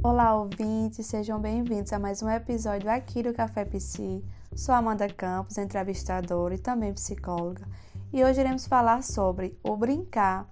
Olá, 0.00 0.36
ouvintes, 0.36 1.06
sejam 1.06 1.40
bem-vindos 1.40 1.92
a 1.92 1.98
mais 1.98 2.22
um 2.22 2.30
episódio 2.30 2.88
aqui 2.88 3.20
do 3.20 3.34
Café 3.34 3.64
Psi. 3.64 4.24
Sou 4.54 4.72
Amanda 4.72 5.08
Campos, 5.08 5.58
entrevistadora 5.58 6.54
e 6.54 6.58
também 6.58 6.92
psicóloga, 6.92 7.66
e 8.12 8.22
hoje 8.22 8.40
iremos 8.40 8.64
falar 8.64 9.02
sobre 9.02 9.58
o 9.60 9.76
brincar 9.76 10.48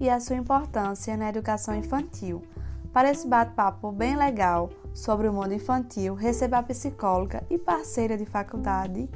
e 0.00 0.08
a 0.08 0.18
sua 0.18 0.36
importância 0.36 1.18
na 1.18 1.28
educação 1.28 1.74
infantil. 1.74 2.42
Para 2.90 3.10
esse 3.10 3.28
bate-papo 3.28 3.92
bem 3.92 4.16
legal 4.16 4.70
sobre 4.94 5.28
o 5.28 5.34
mundo 5.34 5.52
infantil, 5.52 6.14
recebo 6.14 6.56
a 6.56 6.62
psicóloga 6.62 7.44
e 7.50 7.58
parceira 7.58 8.16
de 8.16 8.24
faculdade, 8.24 9.06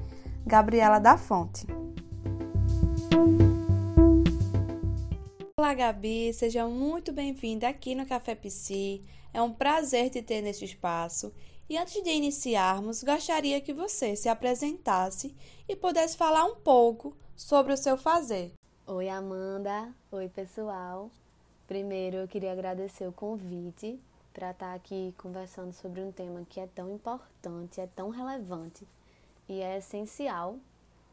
Gabriela 0.46 0.98
da 0.98 1.16
Fonte. 1.16 1.66
Olá, 5.58 5.72
Gabi, 5.72 6.34
seja 6.34 6.68
muito 6.68 7.10
bem-vinda 7.10 7.66
aqui 7.68 7.94
no 7.94 8.04
Café 8.04 8.34
Psi. 8.34 9.02
É 9.34 9.40
um 9.40 9.52
prazer 9.52 10.10
te 10.10 10.20
ter 10.20 10.42
neste 10.42 10.66
espaço. 10.66 11.32
E 11.68 11.78
antes 11.78 12.02
de 12.02 12.10
iniciarmos, 12.10 13.02
gostaria 13.02 13.60
que 13.62 13.72
você 13.72 14.14
se 14.14 14.28
apresentasse 14.28 15.34
e 15.66 15.74
pudesse 15.74 16.18
falar 16.18 16.44
um 16.44 16.56
pouco 16.56 17.16
sobre 17.34 17.72
o 17.72 17.76
seu 17.76 17.96
fazer. 17.96 18.52
Oi, 18.86 19.08
Amanda. 19.08 19.94
Oi, 20.10 20.28
pessoal. 20.28 21.10
Primeiro, 21.66 22.18
eu 22.18 22.28
queria 22.28 22.52
agradecer 22.52 23.06
o 23.06 23.12
convite 23.12 23.98
para 24.34 24.50
estar 24.50 24.74
aqui 24.74 25.14
conversando 25.16 25.72
sobre 25.72 26.02
um 26.02 26.12
tema 26.12 26.44
que 26.48 26.60
é 26.60 26.66
tão 26.66 26.90
importante, 26.90 27.80
é 27.80 27.86
tão 27.86 28.10
relevante 28.10 28.86
e 29.48 29.62
é 29.62 29.78
essencial 29.78 30.58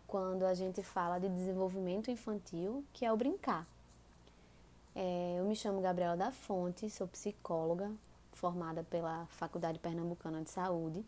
quando 0.05 0.44
a 0.44 0.54
gente 0.54 0.84
fala 0.84 1.20
de 1.20 1.30
desenvolvimento 1.30 2.12
infantil, 2.12 2.84
que 2.91 3.05
é 3.05 3.13
o 3.13 3.18
brincar. 3.18 3.66
É, 4.94 5.36
eu 5.40 5.46
me 5.46 5.55
chamo 5.55 5.80
Gabriela 5.80 6.18
da 6.18 6.32
Fonte, 6.32 6.90
sou 6.90 7.08
psicóloga, 7.08 7.91
formada 8.40 8.84
pela 8.84 9.26
Faculdade 9.32 9.79
Pernambucana 9.79 10.41
de 10.41 10.49
Saúde. 10.49 11.05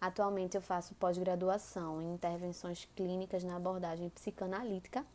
Atualmente 0.00 0.56
eu 0.56 0.60
faço 0.60 0.94
pós-graduação 0.96 2.02
em 2.02 2.12
intervenções 2.14 2.88
clínicas 2.96 3.44
na 3.44 3.56
abordagem 3.56 4.08
psicanalítica, 4.10 5.06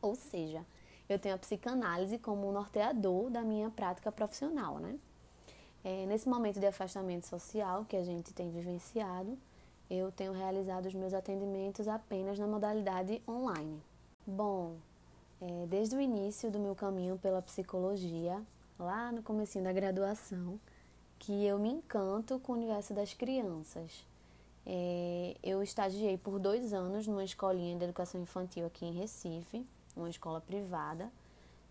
ou 0.00 0.14
seja, 0.14 0.64
eu 1.08 1.18
tenho 1.18 1.34
a 1.34 1.38
psicanálise 1.38 2.18
como 2.18 2.52
norteador 2.52 3.28
da 3.30 3.42
minha 3.42 3.70
prática 3.70 4.12
profissional, 4.12 4.78
né? 4.78 4.98
É, 5.82 6.06
nesse 6.06 6.28
momento 6.28 6.60
de 6.60 6.66
afastamento 6.66 7.26
social 7.26 7.84
que 7.84 7.96
a 7.96 8.04
gente 8.04 8.32
tem 8.32 8.50
vivenciado, 8.50 9.38
eu 9.88 10.12
tenho 10.12 10.32
realizado 10.32 10.86
os 10.86 10.94
meus 10.94 11.14
atendimentos 11.14 11.88
apenas 11.88 12.38
na 12.38 12.46
modalidade 12.46 13.22
online. 13.26 13.80
Bom, 14.26 14.76
é, 15.40 15.66
desde 15.66 15.96
o 15.96 16.00
início 16.00 16.50
do 16.50 16.58
meu 16.58 16.74
caminho 16.74 17.16
pela 17.18 17.40
psicologia, 17.40 18.42
lá 18.78 19.10
no 19.12 19.22
comecinho 19.22 19.64
da 19.64 19.72
graduação, 19.72 20.58
que 21.18 21.44
eu 21.44 21.58
me 21.58 21.70
encanto 21.70 22.38
com 22.40 22.52
o 22.52 22.56
universo 22.56 22.92
das 22.92 23.14
crianças. 23.14 24.04
É, 24.64 25.36
eu 25.42 25.62
estagiei 25.62 26.18
por 26.18 26.38
dois 26.38 26.72
anos 26.72 27.06
numa 27.06 27.24
escolinha 27.24 27.76
de 27.76 27.84
educação 27.84 28.20
infantil 28.20 28.66
aqui 28.66 28.84
em 28.84 28.92
Recife, 28.92 29.66
uma 29.96 30.10
escola 30.10 30.40
privada, 30.40 31.10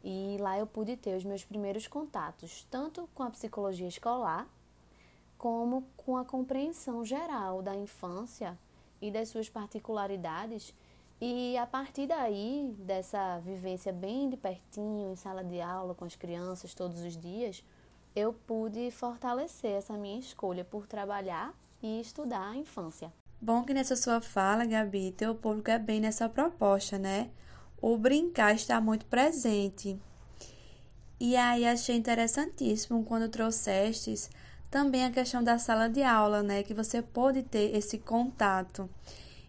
e 0.04 0.38
lá 0.40 0.58
eu 0.58 0.66
pude 0.68 0.96
ter 0.96 1.16
os 1.16 1.24
meus 1.24 1.44
primeiros 1.44 1.88
contatos, 1.88 2.66
tanto 2.70 3.10
com 3.14 3.24
a 3.24 3.32
psicologia 3.32 3.88
escolar, 3.88 4.48
como 5.38 5.84
com 5.98 6.18
a 6.18 6.24
compreensão 6.24 7.04
geral 7.04 7.62
da 7.62 7.76
infância 7.76 8.58
e 9.02 9.12
das 9.12 9.30
suas 9.30 9.50
particularidades 9.50 10.74
e 11.22 11.58
a 11.58 11.66
partir 11.66 12.08
daí, 12.08 12.76
dessa 12.80 13.40
vivência 13.40 13.94
bem 13.94 14.30
de 14.30 14.38
pertinho, 14.38 15.12
em 15.12 15.16
sala 15.16 15.44
de 15.44 15.62
aula 15.62 15.96
com 15.96 16.06
as 16.06 16.16
crianças 16.16 16.74
todos 16.74 17.02
os 17.02 17.16
dias, 17.16 17.64
eu 18.16 18.34
pude 18.34 18.92
fortalecer 18.92 19.72
essa 19.72 19.94
minha 19.94 20.20
escolha 20.20 20.64
por 20.64 20.88
trabalhar 20.88 21.54
e 21.82 22.00
estudar 22.02 22.50
a 22.50 22.56
infância. 22.56 23.12
Bom 23.42 23.64
que 23.64 23.74
nessa 23.74 23.96
sua 23.96 24.22
fala, 24.22 24.66
Gabi, 24.66 25.12
teu 25.12 25.36
público 25.36 25.70
é 25.70 25.78
bem 25.78 26.00
nessa 26.00 26.28
proposta, 26.28 26.98
né? 26.98 27.30
O 27.82 27.98
brincar 27.98 28.56
está 28.56 28.80
muito 28.82 29.06
presente. 29.06 30.00
E 31.20 31.36
aí 31.36 31.66
achei 31.66 31.96
interessantíssimo 31.96 33.04
quando 33.06 33.30
trouxestes 33.30 34.30
também 34.72 35.06
a 35.06 35.12
questão 35.12 35.44
da 35.44 35.58
sala 35.58 35.88
de 35.88 36.04
aula, 36.04 36.42
né? 36.42 36.64
Que 36.64 36.74
você 36.74 37.02
pôde 37.02 37.44
ter 37.44 37.76
esse 37.76 38.00
contato. 38.00 38.90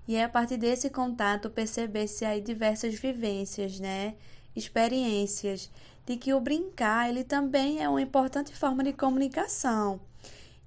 E 0.09 0.17
é 0.17 0.25
a 0.25 0.29
partir 0.29 0.57
desse 0.57 0.89
contato 0.89 1.51
perceber-se 1.51 2.25
aí 2.25 2.41
diversas 2.41 2.95
vivências, 2.95 3.81
né? 3.81 4.15
Experiências 4.55 5.71
de 6.07 6.17
que 6.17 6.33
o 6.33 6.41
brincar, 6.41 7.09
ele 7.09 7.25
também 7.25 7.83
é 7.83 7.89
uma 7.89 8.01
importante 8.01 8.55
forma 8.55 8.85
de 8.85 8.93
comunicação, 8.93 10.01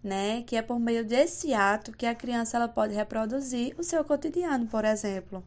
né? 0.04 0.44
Que 0.44 0.58
é 0.58 0.62
por 0.62 0.80
meio 0.80 1.06
desse 1.06 1.54
ato 1.54 1.94
que 1.94 2.06
a 2.06 2.14
criança 2.14 2.58
ela 2.58 2.68
pode 2.68 2.94
reproduzir 2.94 3.74
o 3.78 3.84
seu 3.84 4.04
cotidiano, 4.04 4.68
por 4.68 4.84
exemplo. 4.84 5.42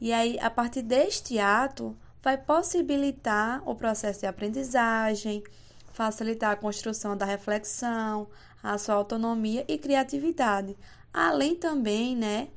E 0.00 0.12
aí, 0.12 0.38
a 0.40 0.50
partir 0.50 0.82
deste 0.82 1.38
ato, 1.38 1.94
vai 2.22 2.38
possibilitar 2.38 3.62
o 3.68 3.74
processo 3.74 4.20
de 4.20 4.26
aprendizagem, 4.26 5.44
facilitar 5.92 6.52
a 6.52 6.56
construção 6.56 7.16
da 7.16 7.26
reflexão, 7.26 8.26
a 8.62 8.78
sua 8.78 8.94
autonomia 8.94 9.64
e 9.68 9.76
criatividade, 9.76 10.76
além 11.12 11.54
também, 11.54 12.16
né, 12.16 12.48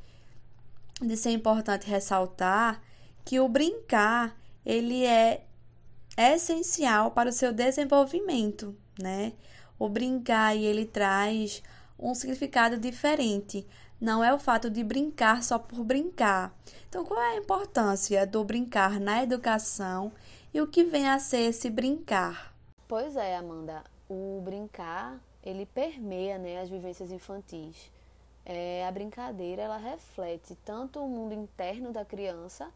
de 1.01 1.17
ser 1.17 1.31
importante 1.31 1.87
ressaltar 1.87 2.81
que 3.23 3.39
o 3.39 3.49
brincar 3.49 4.35
ele 4.65 5.05
é 5.05 5.45
essencial 6.17 7.11
para 7.11 7.29
o 7.29 7.33
seu 7.33 7.51
desenvolvimento, 7.51 8.75
né? 8.99 9.33
O 9.77 9.89
brincar 9.89 10.55
ele 10.55 10.85
traz 10.85 11.61
um 11.99 12.13
significado 12.15 12.77
diferente. 12.77 13.67
Não 13.99 14.23
é 14.23 14.33
o 14.33 14.39
fato 14.39 14.69
de 14.69 14.83
brincar 14.83 15.43
só 15.43 15.57
por 15.57 15.83
brincar. 15.83 16.55
Então, 16.87 17.05
qual 17.05 17.21
é 17.21 17.33
a 17.33 17.37
importância 17.37 18.25
do 18.25 18.43
brincar 18.43 18.99
na 18.99 19.23
educação 19.23 20.11
e 20.53 20.61
o 20.61 20.67
que 20.67 20.83
vem 20.83 21.09
a 21.09 21.19
ser 21.19 21.49
esse 21.49 21.69
brincar? 21.69 22.53
Pois 22.87 23.15
é, 23.15 23.35
Amanda. 23.35 23.83
O 24.07 24.41
brincar 24.43 25.19
ele 25.43 25.65
permeia, 25.65 26.37
né, 26.37 26.61
as 26.61 26.69
vivências 26.69 27.11
infantis 27.11 27.91
é, 28.45 28.85
a 28.85 28.91
brincadeira 28.91 29.63
ela 29.63 29.77
reflete 29.77 30.55
tanto 30.63 31.03
o 31.03 31.09
mundo 31.09 31.33
interno 31.33 31.91
da 31.91 32.05
criança 32.05 32.71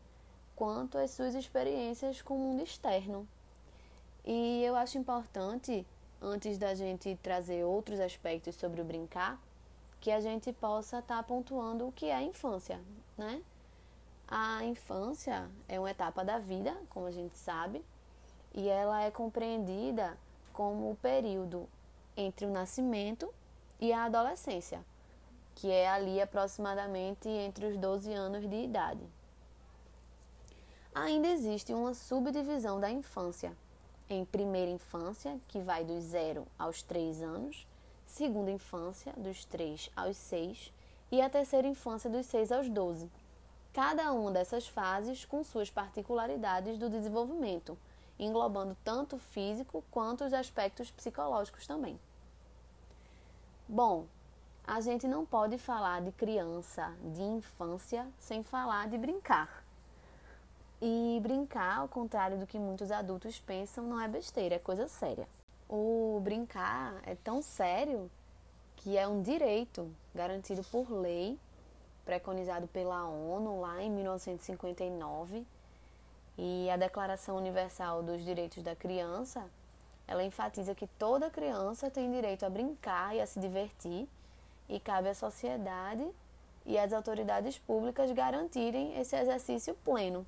quanto 0.56 0.98
as 0.98 1.12
suas 1.12 1.36
experiências 1.36 2.22
com 2.22 2.36
o 2.36 2.40
mundo 2.40 2.64
externo. 2.64 3.28
E 4.26 4.64
eu 4.64 4.76
acho 4.76 4.98
importante, 4.98 5.86
antes 6.20 6.58
da 6.58 6.74
gente 6.74 7.18
trazer 7.22 7.64
outros 7.64 8.00
aspectos 8.00 8.56
sobre 8.56 8.82
o 8.82 8.84
brincar, 8.84 9.40
que 10.02 10.12
a 10.12 10.20
gente 10.20 10.52
possa 10.52 11.00
estar 11.00 11.18
tá 11.18 11.24
pontuando 11.24 11.88
o 11.88 11.92
que 11.92 12.08
é 12.08 12.16
a 12.16 12.24
infância, 12.24 12.80
né? 13.18 13.42
A 14.28 14.64
infância 14.66 15.50
é 15.68 15.80
uma 15.80 15.92
etapa 15.92 16.24
da 16.24 16.40
vida, 16.40 16.76
como 16.90 17.06
a 17.06 17.12
gente 17.12 17.38
sabe, 17.38 17.84
e 18.54 18.68
ela 18.68 19.04
é 19.04 19.12
compreendida 19.12 20.18
como 20.52 20.92
o 20.92 20.96
período 20.96 21.68
entre 22.18 22.46
o 22.46 22.52
nascimento 22.52 23.34
e 23.80 23.94
a 23.94 24.06
adolescência 24.06 24.84
que 25.60 25.70
é 25.70 25.90
ali 25.90 26.22
aproximadamente 26.22 27.28
entre 27.28 27.66
os 27.66 27.78
12 27.78 28.14
anos 28.14 28.50
de 28.50 28.56
idade. 28.56 29.02
Ainda 30.96 31.28
existe 31.28 31.74
uma 31.74 31.94
subdivisão 31.94 32.80
da 32.80 32.90
infância 32.90 33.56
em 34.10 34.26
primeira 34.26 34.72
infância, 34.72 35.40
que 35.48 35.60
vai 35.60 35.84
dos 35.84 36.04
0 36.06 36.48
aos 36.58 36.82
3 36.82 37.22
anos, 37.22 37.68
segunda 38.06 38.50
infância, 38.50 39.14
dos 39.16 39.46
3 39.46 39.92
aos 39.96 40.18
6, 40.18 40.74
e 41.12 41.22
a 41.22 41.30
terceira 41.30 41.68
infância, 41.68 42.10
dos 42.10 42.26
6 42.26 42.52
aos 42.52 42.70
12. 42.70 43.10
Cada 43.72 44.12
uma 44.12 44.32
dessas 44.32 44.68
fases 44.68 45.26
com 45.26 45.44
suas 45.44 45.70
particularidades 45.70 46.78
do 46.80 46.90
desenvolvimento, 46.90 47.78
englobando 48.18 48.76
tanto 48.84 49.18
o 49.18 49.20
físico 49.20 49.84
quanto 49.92 50.24
os 50.24 50.34
aspectos 50.34 50.90
psicológicos 50.90 51.68
também. 51.68 52.00
Bom, 53.68 54.08
a 54.70 54.82
gente 54.82 55.08
não 55.08 55.26
pode 55.26 55.58
falar 55.58 56.00
de 56.00 56.12
criança, 56.12 56.94
de 57.12 57.24
infância, 57.24 58.08
sem 58.20 58.44
falar 58.44 58.88
de 58.88 59.00
brincar. 59.00 59.64
E 60.80 61.20
brincar, 61.24 61.80
ao 61.80 61.88
contrário 61.88 62.38
do 62.38 62.46
que 62.46 62.60
muitos 62.60 62.92
adultos 62.92 63.40
pensam, 63.40 63.84
não 63.84 64.00
é 64.00 64.08
besteira, 64.08 64.56
é 64.56 64.60
coisa 64.60 64.88
séria. 64.88 65.28
O 65.68 66.22
brincar 66.24 67.02
é 67.04 67.16
tão 67.16 67.42
sério 67.42 68.12
que 68.76 68.96
é 68.96 69.08
um 69.08 69.24
direito 69.24 69.92
garantido 70.14 70.64
por 70.66 70.92
lei, 70.92 71.36
preconizado 72.06 72.68
pela 72.68 73.08
ONU 73.08 73.62
lá 73.62 73.82
em 73.82 73.90
1959. 73.90 75.48
E 76.38 76.70
a 76.70 76.78
Declaração 76.78 77.38
Universal 77.38 78.04
dos 78.04 78.24
Direitos 78.24 78.62
da 78.62 78.76
Criança, 78.76 79.44
ela 80.08 80.24
enfatiza 80.24 80.76
que 80.76 80.86
toda 80.86 81.28
criança 81.32 81.90
tem 81.90 82.12
direito 82.12 82.46
a 82.46 82.50
brincar 82.52 83.16
e 83.16 83.20
a 83.20 83.26
se 83.26 83.40
divertir 83.40 84.08
e 84.70 84.80
cabe 84.80 85.10
à 85.10 85.16
sociedade 85.16 86.08
e 86.66 86.78
às 86.78 86.94
autoridades 86.94 87.58
públicas 87.58 88.12
garantirem 88.12 88.98
esse 89.00 89.16
exercício 89.16 89.74
pleno. 89.84 90.26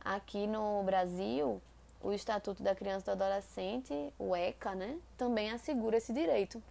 Aqui 0.00 0.46
no 0.46 0.82
Brasil, 0.82 1.60
o 2.00 2.12
Estatuto 2.12 2.62
da 2.62 2.74
Criança 2.74 3.12
e 3.12 3.16
do 3.16 3.22
Adolescente, 3.22 4.14
o 4.18 4.34
ECA, 4.34 4.74
né, 4.74 4.98
também 5.16 5.50
assegura 5.50 5.98
esse 5.98 6.12
direito. 6.12 6.62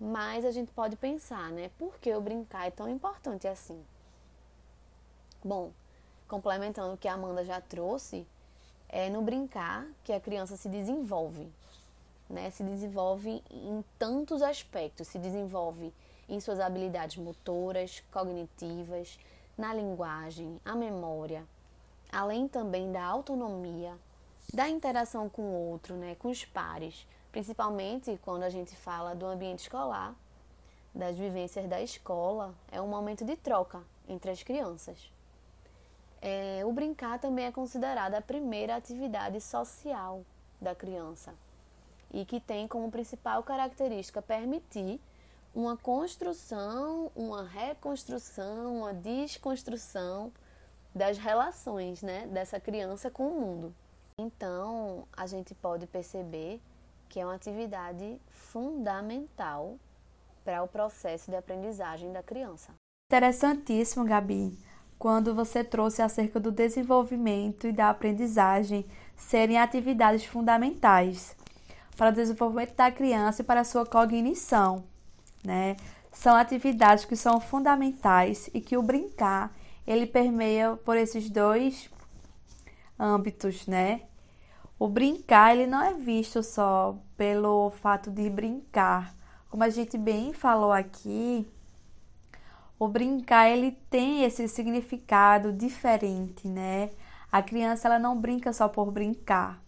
Mas 0.00 0.44
a 0.44 0.50
gente 0.50 0.72
pode 0.72 0.96
pensar, 0.96 1.50
né, 1.50 1.70
por 1.78 1.98
que 1.98 2.12
o 2.12 2.20
brincar 2.20 2.66
é 2.66 2.70
tão 2.70 2.88
importante 2.88 3.46
assim? 3.46 3.84
Bom, 5.44 5.70
complementando 6.26 6.94
o 6.94 6.98
que 6.98 7.06
a 7.06 7.14
Amanda 7.14 7.44
já 7.44 7.60
trouxe, 7.60 8.26
é 8.88 9.08
no 9.08 9.22
brincar 9.22 9.86
que 10.02 10.12
a 10.12 10.20
criança 10.20 10.56
se 10.56 10.68
desenvolve, 10.68 11.48
né? 12.30 12.50
Se 12.50 12.62
desenvolve 12.62 13.42
em 13.50 13.84
tantos 13.98 14.40
aspectos, 14.40 15.08
se 15.08 15.18
desenvolve 15.18 15.92
em 16.28 16.38
suas 16.38 16.60
habilidades 16.60 17.16
motoras, 17.16 18.02
cognitivas, 18.12 19.18
na 19.58 19.74
linguagem, 19.74 20.58
a 20.64 20.74
memória, 20.74 21.44
além 22.10 22.48
também 22.48 22.90
da 22.90 23.04
autonomia, 23.04 23.94
da 24.54 24.68
interação 24.68 25.28
com 25.28 25.42
o 25.42 25.70
outro, 25.70 25.94
né, 25.96 26.14
com 26.14 26.30
os 26.30 26.44
pares, 26.44 27.06
principalmente 27.30 28.18
quando 28.22 28.44
a 28.44 28.48
gente 28.48 28.74
fala 28.74 29.14
do 29.14 29.26
ambiente 29.26 29.60
escolar, 29.60 30.14
das 30.94 31.16
vivências 31.16 31.68
da 31.68 31.80
escola, 31.82 32.54
é 32.72 32.80
um 32.80 32.88
momento 32.88 33.24
de 33.24 33.36
troca 33.36 33.82
entre 34.08 34.30
as 34.30 34.42
crianças. 34.42 35.12
É, 36.22 36.62
o 36.64 36.72
brincar 36.72 37.18
também 37.18 37.46
é 37.46 37.52
considerada 37.52 38.18
a 38.18 38.22
primeira 38.22 38.76
atividade 38.76 39.40
social 39.40 40.24
da 40.60 40.74
criança 40.74 41.34
e 42.12 42.24
que 42.24 42.40
tem 42.40 42.66
como 42.66 42.90
principal 42.90 43.42
característica 43.42 44.20
permitir 44.20 45.00
uma 45.54 45.76
construção, 45.76 47.10
uma 47.14 47.44
reconstrução, 47.44 48.78
uma 48.78 48.94
desconstrução 48.94 50.32
das 50.94 51.18
relações 51.18 52.02
né, 52.02 52.26
dessa 52.26 52.60
criança 52.60 53.10
com 53.10 53.28
o 53.28 53.40
mundo. 53.40 53.74
Então, 54.18 55.06
a 55.16 55.26
gente 55.26 55.54
pode 55.54 55.86
perceber 55.86 56.60
que 57.08 57.18
é 57.18 57.24
uma 57.24 57.34
atividade 57.34 58.20
fundamental 58.28 59.76
para 60.44 60.62
o 60.62 60.68
processo 60.68 61.30
de 61.30 61.36
aprendizagem 61.36 62.12
da 62.12 62.22
criança. 62.22 62.72
Interessantíssimo, 63.10 64.04
Gabi, 64.04 64.56
quando 64.98 65.34
você 65.34 65.64
trouxe 65.64 66.02
acerca 66.02 66.38
do 66.38 66.52
desenvolvimento 66.52 67.66
e 67.66 67.72
da 67.72 67.90
aprendizagem 67.90 68.86
serem 69.16 69.58
atividades 69.58 70.24
fundamentais 70.24 71.36
para 71.96 72.10
o 72.10 72.14
desenvolvimento 72.14 72.74
da 72.74 72.90
criança 72.90 73.42
e 73.42 73.44
para 73.44 73.60
a 73.60 73.64
sua 73.64 73.84
cognição, 73.84 74.84
né? 75.44 75.76
São 76.12 76.34
atividades 76.34 77.04
que 77.04 77.16
são 77.16 77.40
fundamentais 77.40 78.50
e 78.52 78.60
que 78.60 78.76
o 78.76 78.82
brincar 78.82 79.54
ele 79.86 80.06
permeia 80.06 80.76
por 80.84 80.96
esses 80.96 81.30
dois 81.30 81.90
âmbitos, 82.98 83.66
né? 83.66 84.02
O 84.78 84.88
brincar 84.88 85.54
ele 85.54 85.66
não 85.66 85.82
é 85.82 85.92
visto 85.92 86.42
só 86.42 86.96
pelo 87.16 87.70
fato 87.70 88.10
de 88.10 88.30
brincar, 88.30 89.14
como 89.50 89.62
a 89.62 89.68
gente 89.68 89.98
bem 89.98 90.32
falou 90.32 90.72
aqui, 90.72 91.46
o 92.78 92.88
brincar 92.88 93.48
ele 93.50 93.72
tem 93.90 94.24
esse 94.24 94.48
significado 94.48 95.52
diferente, 95.52 96.48
né? 96.48 96.90
A 97.30 97.42
criança 97.42 97.88
ela 97.88 97.98
não 97.98 98.18
brinca 98.18 98.54
só 98.54 98.68
por 98.68 98.90
brincar. 98.90 99.62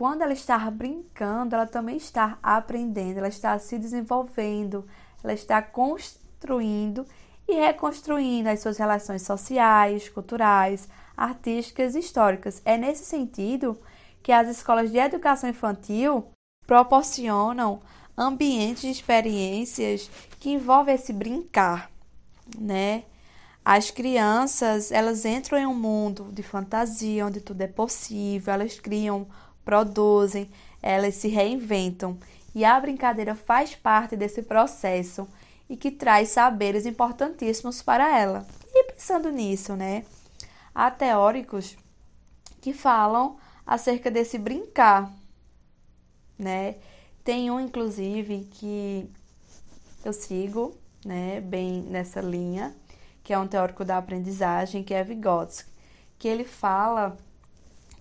Quando 0.00 0.22
ela 0.22 0.32
está 0.32 0.58
brincando, 0.70 1.54
ela 1.54 1.66
também 1.66 1.98
está 1.98 2.38
aprendendo, 2.42 3.18
ela 3.18 3.28
está 3.28 3.58
se 3.58 3.78
desenvolvendo, 3.78 4.86
ela 5.22 5.34
está 5.34 5.60
construindo 5.60 7.04
e 7.46 7.52
reconstruindo 7.52 8.48
as 8.48 8.60
suas 8.60 8.78
relações 8.78 9.20
sociais, 9.20 10.08
culturais, 10.08 10.88
artísticas 11.14 11.94
e 11.94 11.98
históricas. 11.98 12.62
É 12.64 12.78
nesse 12.78 13.04
sentido 13.04 13.78
que 14.22 14.32
as 14.32 14.48
escolas 14.48 14.90
de 14.90 14.96
educação 14.96 15.50
infantil 15.50 16.28
proporcionam 16.66 17.82
ambientes 18.16 18.80
de 18.80 18.90
experiências 18.92 20.10
que 20.38 20.48
envolvem 20.48 20.94
esse 20.94 21.12
brincar 21.12 21.90
né? 22.58 23.04
As 23.62 23.90
crianças, 23.90 24.90
elas 24.90 25.26
entram 25.26 25.58
em 25.58 25.66
um 25.66 25.74
mundo 25.74 26.30
de 26.32 26.42
fantasia, 26.42 27.26
onde 27.26 27.42
tudo 27.42 27.60
é 27.60 27.66
possível, 27.66 28.54
elas 28.54 28.80
criam, 28.80 29.26
produzem, 29.70 30.50
elas 30.82 31.14
se 31.14 31.28
reinventam. 31.28 32.18
E 32.52 32.64
a 32.64 32.80
brincadeira 32.80 33.36
faz 33.36 33.72
parte 33.76 34.16
desse 34.16 34.42
processo 34.42 35.28
e 35.68 35.76
que 35.76 35.92
traz 35.92 36.30
saberes 36.30 36.86
importantíssimos 36.86 37.80
para 37.80 38.18
ela. 38.18 38.44
E 38.74 38.92
pensando 38.92 39.30
nisso, 39.30 39.76
né? 39.76 40.04
Há 40.74 40.90
teóricos 40.90 41.76
que 42.60 42.72
falam 42.72 43.36
acerca 43.64 44.10
desse 44.10 44.38
brincar, 44.38 45.08
né? 46.36 46.74
Tem 47.22 47.48
um, 47.48 47.60
inclusive, 47.60 48.48
que 48.50 49.08
eu 50.04 50.12
sigo, 50.12 50.76
né, 51.04 51.40
bem 51.40 51.82
nessa 51.82 52.20
linha, 52.20 52.74
que 53.22 53.32
é 53.32 53.38
um 53.38 53.46
teórico 53.46 53.84
da 53.84 53.98
aprendizagem, 53.98 54.82
que 54.82 54.94
é 54.94 55.04
Vygotsky, 55.04 55.70
que 56.18 56.26
ele 56.26 56.44
fala 56.44 57.16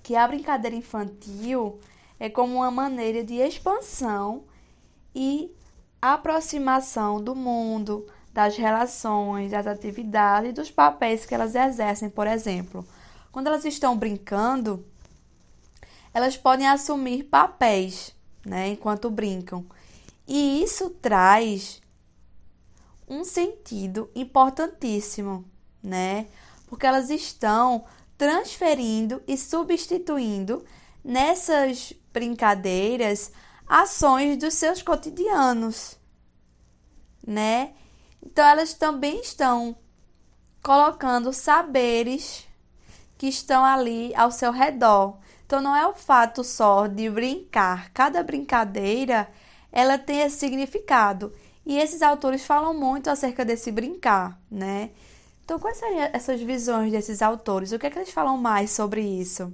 que 0.03 0.15
a 0.15 0.27
brincadeira 0.27 0.75
infantil 0.75 1.79
é 2.19 2.29
como 2.29 2.55
uma 2.55 2.71
maneira 2.71 3.23
de 3.23 3.35
expansão 3.35 4.43
e 5.13 5.51
aproximação 6.01 7.21
do 7.21 7.35
mundo, 7.35 8.07
das 8.33 8.55
relações, 8.55 9.51
das 9.51 9.67
atividades 9.67 10.51
e 10.51 10.53
dos 10.53 10.71
papéis 10.71 11.25
que 11.25 11.33
elas 11.33 11.55
exercem, 11.55 12.09
por 12.09 12.27
exemplo. 12.27 12.85
Quando 13.31 13.47
elas 13.47 13.65
estão 13.65 13.97
brincando, 13.97 14.85
elas 16.13 16.37
podem 16.37 16.67
assumir 16.67 17.23
papéis, 17.23 18.15
né, 18.45 18.69
enquanto 18.69 19.09
brincam. 19.09 19.65
E 20.27 20.63
isso 20.63 20.89
traz 20.89 21.81
um 23.07 23.23
sentido 23.23 24.09
importantíssimo, 24.15 25.43
né? 25.81 26.27
Porque 26.67 26.85
elas 26.85 27.09
estão 27.09 27.83
transferindo 28.19 29.23
e 29.25 29.37
substituindo 29.37 30.65
nessas 31.01 31.93
brincadeiras 32.11 33.31
ações 33.65 34.35
dos 34.35 34.55
seus 34.55 34.81
cotidianos, 34.81 35.97
né? 37.25 37.71
Então 38.21 38.45
elas 38.45 38.73
também 38.73 39.21
estão 39.21 39.73
colocando 40.61 41.31
saberes 41.31 42.45
que 43.17 43.27
estão 43.27 43.63
ali 43.63 44.13
ao 44.13 44.31
seu 44.31 44.51
redor. 44.51 45.17
Então 45.45 45.61
não 45.61 45.73
é 45.73 45.87
o 45.87 45.93
fato 45.93 46.43
só 46.43 46.87
de 46.87 47.09
brincar. 47.09 47.89
Cada 47.93 48.21
brincadeira 48.21 49.31
ela 49.71 49.97
tem 49.97 50.19
esse 50.19 50.39
significado. 50.39 51.33
E 51.65 51.77
esses 51.77 52.01
autores 52.01 52.45
falam 52.45 52.73
muito 52.73 53.09
acerca 53.09 53.45
desse 53.45 53.71
brincar, 53.71 54.37
né? 54.51 54.89
Então, 55.49 55.57
quais 55.57 55.77
são 55.77 55.89
essas 56.13 56.39
visões 56.39 56.91
desses 56.91 57.23
autores? 57.23 57.71
O 57.71 57.79
que 57.79 57.87
é 57.87 57.89
que 57.89 57.97
eles 57.97 58.11
falam 58.11 58.37
mais 58.37 58.69
sobre 58.69 59.01
isso? 59.01 59.51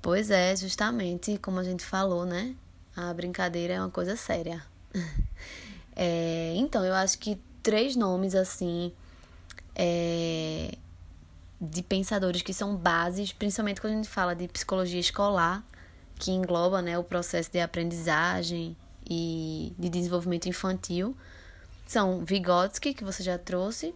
Pois 0.00 0.30
é, 0.30 0.54
justamente 0.54 1.38
como 1.38 1.58
a 1.58 1.64
gente 1.64 1.84
falou, 1.84 2.24
né? 2.24 2.54
A 2.94 3.12
brincadeira 3.12 3.74
é 3.74 3.80
uma 3.80 3.90
coisa 3.90 4.14
séria. 4.14 4.64
é, 5.96 6.52
então, 6.54 6.84
eu 6.84 6.94
acho 6.94 7.18
que 7.18 7.36
três 7.64 7.96
nomes 7.96 8.36
assim 8.36 8.92
é, 9.74 10.72
de 11.60 11.82
pensadores 11.82 12.40
que 12.40 12.54
são 12.54 12.76
bases, 12.76 13.32
principalmente 13.32 13.80
quando 13.80 13.94
a 13.94 13.96
gente 13.96 14.08
fala 14.08 14.36
de 14.36 14.46
psicologia 14.46 15.00
escolar, 15.00 15.64
que 16.14 16.30
engloba 16.30 16.80
né, 16.80 16.96
o 16.96 17.02
processo 17.02 17.50
de 17.50 17.58
aprendizagem, 17.58 18.76
e 19.10 19.74
de 19.76 19.88
desenvolvimento 19.88 20.48
infantil 20.48 21.16
são 21.88 22.24
Vygotsky, 22.24 22.94
que 22.94 23.02
você 23.02 23.22
já 23.22 23.36
trouxe, 23.36 23.92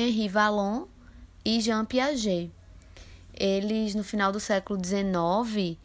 Henri 0.00 0.28
Vallon 0.28 0.86
e 1.44 1.60
Jean 1.60 1.84
Piaget. 1.84 2.50
Eles, 3.34 3.94
no 3.94 4.02
final 4.02 4.32
do 4.32 4.40
século 4.40 4.80
XIX, 4.82 5.76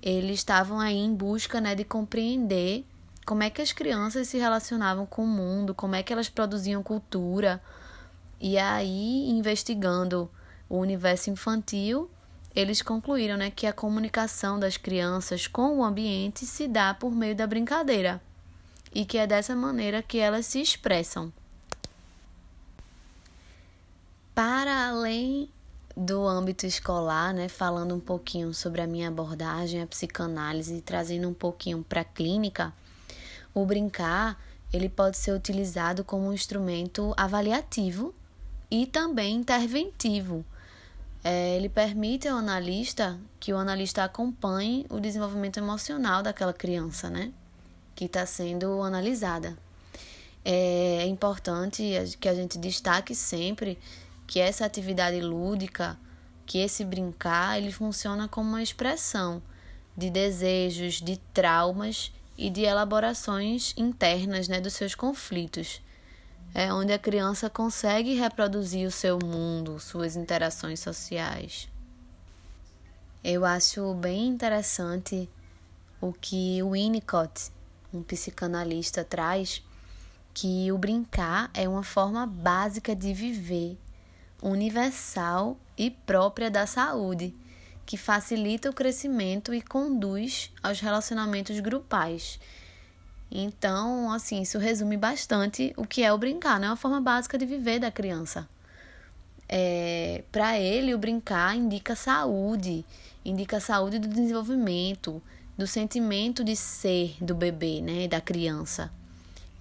eles 0.00 0.38
estavam 0.38 0.78
aí 0.78 0.96
em 0.96 1.12
busca 1.12 1.60
né, 1.60 1.74
de 1.74 1.82
compreender 1.82 2.84
como 3.26 3.42
é 3.42 3.50
que 3.50 3.60
as 3.60 3.72
crianças 3.72 4.28
se 4.28 4.38
relacionavam 4.38 5.04
com 5.04 5.24
o 5.24 5.26
mundo, 5.26 5.74
como 5.74 5.96
é 5.96 6.04
que 6.04 6.12
elas 6.12 6.28
produziam 6.28 6.84
cultura. 6.84 7.60
E 8.40 8.56
aí, 8.56 9.28
investigando 9.28 10.30
o 10.68 10.78
universo 10.78 11.28
infantil, 11.28 12.08
eles 12.54 12.80
concluíram 12.80 13.36
né, 13.36 13.50
que 13.50 13.66
a 13.66 13.72
comunicação 13.72 14.60
das 14.60 14.76
crianças 14.76 15.48
com 15.48 15.78
o 15.78 15.84
ambiente 15.84 16.46
se 16.46 16.68
dá 16.68 16.94
por 16.94 17.10
meio 17.10 17.34
da 17.34 17.46
brincadeira 17.46 18.22
e 18.94 19.04
que 19.04 19.18
é 19.18 19.26
dessa 19.26 19.56
maneira 19.56 20.00
que 20.00 20.18
elas 20.18 20.46
se 20.46 20.60
expressam. 20.60 21.32
Para 24.38 24.90
além 24.90 25.48
do 25.96 26.24
âmbito 26.24 26.64
escolar, 26.64 27.34
né, 27.34 27.48
falando 27.48 27.92
um 27.92 27.98
pouquinho 27.98 28.54
sobre 28.54 28.80
a 28.80 28.86
minha 28.86 29.08
abordagem, 29.08 29.82
a 29.82 29.86
psicanálise 29.88 30.76
e 30.76 30.80
trazendo 30.80 31.28
um 31.28 31.34
pouquinho 31.34 31.82
para 31.82 32.02
a 32.02 32.04
clínica, 32.04 32.72
o 33.52 33.66
brincar 33.66 34.40
ele 34.72 34.88
pode 34.88 35.16
ser 35.16 35.32
utilizado 35.32 36.04
como 36.04 36.28
um 36.28 36.32
instrumento 36.32 37.12
avaliativo 37.16 38.14
e 38.70 38.86
também 38.86 39.34
interventivo 39.34 40.44
É, 41.24 41.56
ele 41.56 41.68
permite 41.68 42.28
ao 42.28 42.38
analista 42.38 43.18
que 43.40 43.52
o 43.52 43.56
analista 43.56 44.04
acompanhe 44.04 44.86
o 44.88 45.00
desenvolvimento 45.00 45.56
emocional 45.58 46.22
daquela 46.22 46.52
criança, 46.52 47.10
né? 47.10 47.32
Que 47.96 48.04
está 48.04 48.24
sendo 48.24 48.80
analisada. 48.82 49.58
É 50.44 51.04
importante 51.06 51.82
que 52.20 52.28
a 52.28 52.34
gente 52.36 52.56
destaque 52.56 53.16
sempre 53.16 53.76
que 54.28 54.38
essa 54.38 54.66
atividade 54.66 55.20
lúdica, 55.22 55.98
que 56.44 56.58
esse 56.58 56.84
brincar, 56.84 57.58
ele 57.58 57.72
funciona 57.72 58.28
como 58.28 58.50
uma 58.50 58.62
expressão 58.62 59.42
de 59.96 60.10
desejos, 60.10 61.00
de 61.00 61.16
traumas 61.32 62.12
e 62.36 62.50
de 62.50 62.60
elaborações 62.60 63.74
internas 63.76 64.46
né, 64.46 64.60
dos 64.60 64.74
seus 64.74 64.94
conflitos. 64.94 65.80
É 66.54 66.72
onde 66.72 66.92
a 66.92 66.98
criança 66.98 67.48
consegue 67.48 68.14
reproduzir 68.14 68.86
o 68.86 68.90
seu 68.90 69.18
mundo, 69.18 69.80
suas 69.80 70.14
interações 70.14 70.78
sociais. 70.78 71.68
Eu 73.24 73.44
acho 73.46 73.94
bem 73.94 74.28
interessante 74.28 75.28
o 76.00 76.12
que 76.12 76.62
o 76.62 76.72
Winnicott, 76.72 77.50
um 77.92 78.02
psicanalista, 78.02 79.02
traz, 79.02 79.62
que 80.34 80.70
o 80.70 80.76
brincar 80.78 81.50
é 81.54 81.66
uma 81.66 81.82
forma 81.82 82.26
básica 82.26 82.94
de 82.94 83.12
viver, 83.12 83.76
universal 84.42 85.58
e 85.76 85.90
própria 85.90 86.50
da 86.50 86.66
saúde 86.66 87.34
que 87.88 87.96
facilita 87.96 88.68
o 88.68 88.72
crescimento 88.74 89.54
e 89.54 89.62
conduz 89.62 90.52
aos 90.62 90.78
relacionamentos 90.78 91.58
grupais. 91.60 92.38
Então, 93.30 94.12
assim, 94.12 94.42
isso 94.42 94.58
resume 94.58 94.94
bastante 94.94 95.72
o 95.74 95.86
que 95.86 96.02
é 96.02 96.12
o 96.12 96.18
brincar, 96.18 96.60
né? 96.60 96.66
É 96.66 96.70
uma 96.70 96.76
forma 96.76 97.00
básica 97.00 97.38
de 97.38 97.46
viver 97.46 97.78
da 97.78 97.90
criança. 97.90 98.46
É, 99.48 100.22
Para 100.30 100.58
ele, 100.58 100.94
o 100.94 100.98
brincar 100.98 101.56
indica 101.56 101.96
saúde, 101.96 102.84
indica 103.24 103.58
saúde 103.58 103.98
do 103.98 104.06
desenvolvimento, 104.06 105.22
do 105.56 105.66
sentimento 105.66 106.44
de 106.44 106.54
ser 106.54 107.16
do 107.22 107.34
bebê, 107.34 107.80
né? 107.80 108.06
Da 108.06 108.20
criança. 108.20 108.92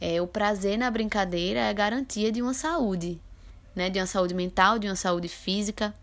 É, 0.01 0.21
o 0.21 0.27
prazer 0.27 0.77
na 0.77 0.91
brincadeira 0.91 1.61
é 1.61 1.69
a 1.69 1.73
garantia 1.73 2.29
de 2.29 2.41
uma 2.41 2.53
saúde, 2.53 3.21
né? 3.77 3.89
De 3.89 3.99
uma 3.99 4.07
saúde 4.07 4.33
mental, 4.33 4.79
de 4.79 4.87
uma 4.87 4.95
saúde 4.95 5.27
física 5.27 5.93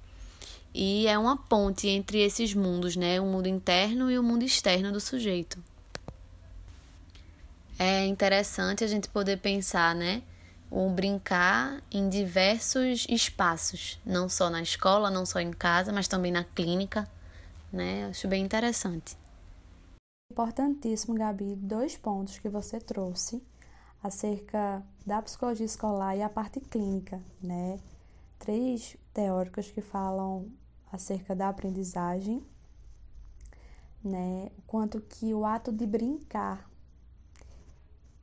e 0.73 1.07
é 1.07 1.19
uma 1.19 1.37
ponte 1.37 1.89
entre 1.89 2.21
esses 2.21 2.55
mundos, 2.55 2.97
né? 2.97 3.21
O 3.21 3.25
mundo 3.25 3.49
interno 3.49 4.11
e 4.11 4.19
o 4.19 4.23
mundo 4.23 4.45
externo 4.45 4.91
do 4.91 5.01
sujeito. 5.01 5.63
É 7.79 8.07
interessante 8.07 8.83
a 8.85 8.87
gente 8.87 9.09
poder 9.09 9.39
pensar, 9.39 9.95
né? 9.95 10.23
O 10.71 10.89
brincar 10.91 11.81
em 11.91 12.09
diversos 12.09 13.07
espaços, 13.09 14.01
não 14.05 14.29
só 14.29 14.49
na 14.49 14.63
escola, 14.63 15.11
não 15.11 15.27
só 15.27 15.41
em 15.41 15.53
casa, 15.53 15.93
mas 15.93 16.09
também 16.09 16.33
na 16.33 16.43
clínica, 16.43 17.09
né? 17.73 18.07
Acho 18.07 18.27
bem 18.27 18.43
interessante. 18.43 19.17
Importantíssimo, 20.33 21.15
Gabi, 21.15 21.55
dois 21.55 21.97
pontos 21.97 22.39
que 22.39 22.49
você 22.49 22.81
trouxe 22.81 23.41
acerca 24.05 24.85
da 25.07 25.23
psicologia 25.23 25.65
escolar 25.65 26.15
e 26.15 26.23
a 26.23 26.29
parte 26.29 26.61
clínica, 26.61 27.23
né? 27.43 27.81
Três 28.39 28.99
teóricos 29.15 29.71
que 29.71 29.81
falam 29.81 30.53
acerca 30.93 31.35
da 31.35 31.49
aprendizagem, 31.49 32.45
né? 34.05 34.51
Quanto 34.67 35.01
que 35.01 35.33
o 35.33 35.47
ato 35.47 35.73
de 35.73 35.87
brincar 35.87 36.69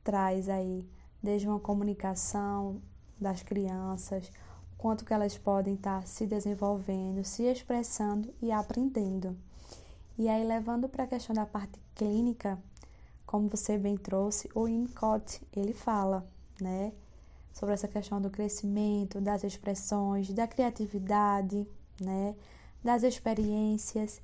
traz 0.04 0.48
aí 0.48 0.88
desde 1.20 1.48
uma 1.48 1.58
comunicação 1.58 2.80
das 3.20 3.42
crianças, 3.42 4.30
quanto 4.78 5.04
que 5.04 5.12
elas 5.12 5.36
podem 5.36 5.74
estar 5.74 6.06
se 6.06 6.28
desenvolvendo, 6.28 7.24
se 7.24 7.42
expressando 7.42 8.32
e 8.40 8.52
aprendendo. 8.52 9.36
E 10.16 10.28
aí 10.28 10.46
levando 10.46 10.88
para 10.88 11.02
a 11.02 11.08
questão 11.08 11.34
da 11.34 11.44
parte 11.44 11.80
clínica, 11.96 12.56
como 13.32 13.48
você 13.48 13.78
bem 13.78 13.96
trouxe, 13.96 14.46
o 14.54 14.64
Winnicott, 14.64 15.40
ele 15.56 15.72
fala, 15.72 16.22
né, 16.60 16.92
sobre 17.50 17.72
essa 17.72 17.88
questão 17.88 18.20
do 18.20 18.28
crescimento, 18.28 19.22
das 19.22 19.42
expressões, 19.42 20.30
da 20.34 20.46
criatividade, 20.46 21.66
né, 21.98 22.36
das 22.84 23.02
experiências. 23.02 24.20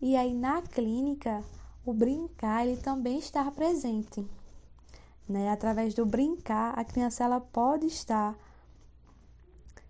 E 0.00 0.16
aí 0.16 0.34
na 0.34 0.60
clínica, 0.60 1.44
o 1.86 1.92
brincar 1.92 2.66
ele 2.66 2.76
também 2.78 3.20
está 3.20 3.48
presente. 3.48 4.26
Né? 5.28 5.50
Através 5.50 5.94
do 5.94 6.04
brincar, 6.04 6.76
a 6.76 6.84
criança 6.84 7.22
ela 7.22 7.40
pode 7.40 7.86
estar 7.86 8.36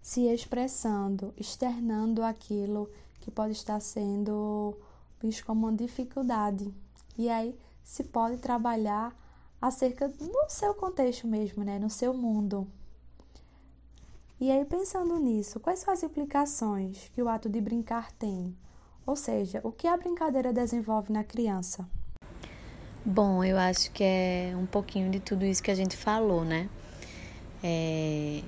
se 0.03 0.27
expressando, 0.27 1.33
externando 1.39 2.23
aquilo 2.23 2.91
que 3.21 3.31
pode 3.31 3.53
estar 3.53 3.81
sendo 3.81 4.77
visto 5.23 5.47
como 5.47 5.67
uma 5.67 5.75
dificuldade. 5.75 6.71
E 7.17 7.31
aí 7.31 7.57
se 7.89 8.05
pode 8.05 8.37
trabalhar 8.37 9.17
acerca 9.59 10.09
do 10.09 10.45
seu 10.51 10.75
contexto 10.75 11.27
mesmo, 11.27 11.65
né? 11.65 11.79
no 11.79 11.89
seu 11.89 12.13
mundo. 12.13 12.69
E 14.39 14.51
aí, 14.51 14.63
pensando 14.67 15.19
nisso, 15.19 15.59
quais 15.59 15.79
são 15.79 15.95
as 15.95 16.03
implicações 16.03 17.09
que 17.15 17.23
o 17.23 17.31
ato 17.31 17.49
de 17.49 17.59
brincar 17.63 18.13
tem? 18.13 18.55
Ou 19.07 19.17
seja, 19.17 19.63
o 19.65 19.73
que 19.73 19.89
a 19.89 19.97
brincadeira 19.97 20.53
desenvolve 20.53 21.11
na 21.11 21.25
criança? 21.25 21.89
Bom, 23.03 23.43
eu 23.43 23.57
acho 23.57 23.91
que 23.91 24.05
é 24.05 24.53
um 24.55 24.67
pouquinho 24.67 25.11
de 25.11 25.19
tudo 25.19 25.47
isso 25.47 25.63
que 25.63 25.71
a 25.71 25.75
gente 25.75 25.97
falou, 25.97 26.45
né? 26.45 26.69
É... 27.65 28.43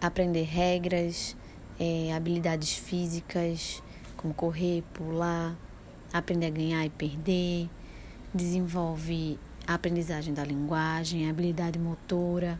Aprender 0.00 0.44
regras, 0.44 1.36
é... 1.80 2.14
habilidades 2.14 2.74
físicas, 2.74 3.82
como 4.16 4.32
correr, 4.32 4.84
pular, 4.94 5.58
aprender 6.12 6.46
a 6.46 6.50
ganhar 6.50 6.86
e 6.86 6.90
perder, 6.90 7.68
desenvolve 8.34 9.38
a 9.66 9.74
aprendizagem 9.74 10.34
da 10.34 10.44
linguagem, 10.44 11.26
a 11.26 11.30
habilidade 11.30 11.78
motora 11.78 12.58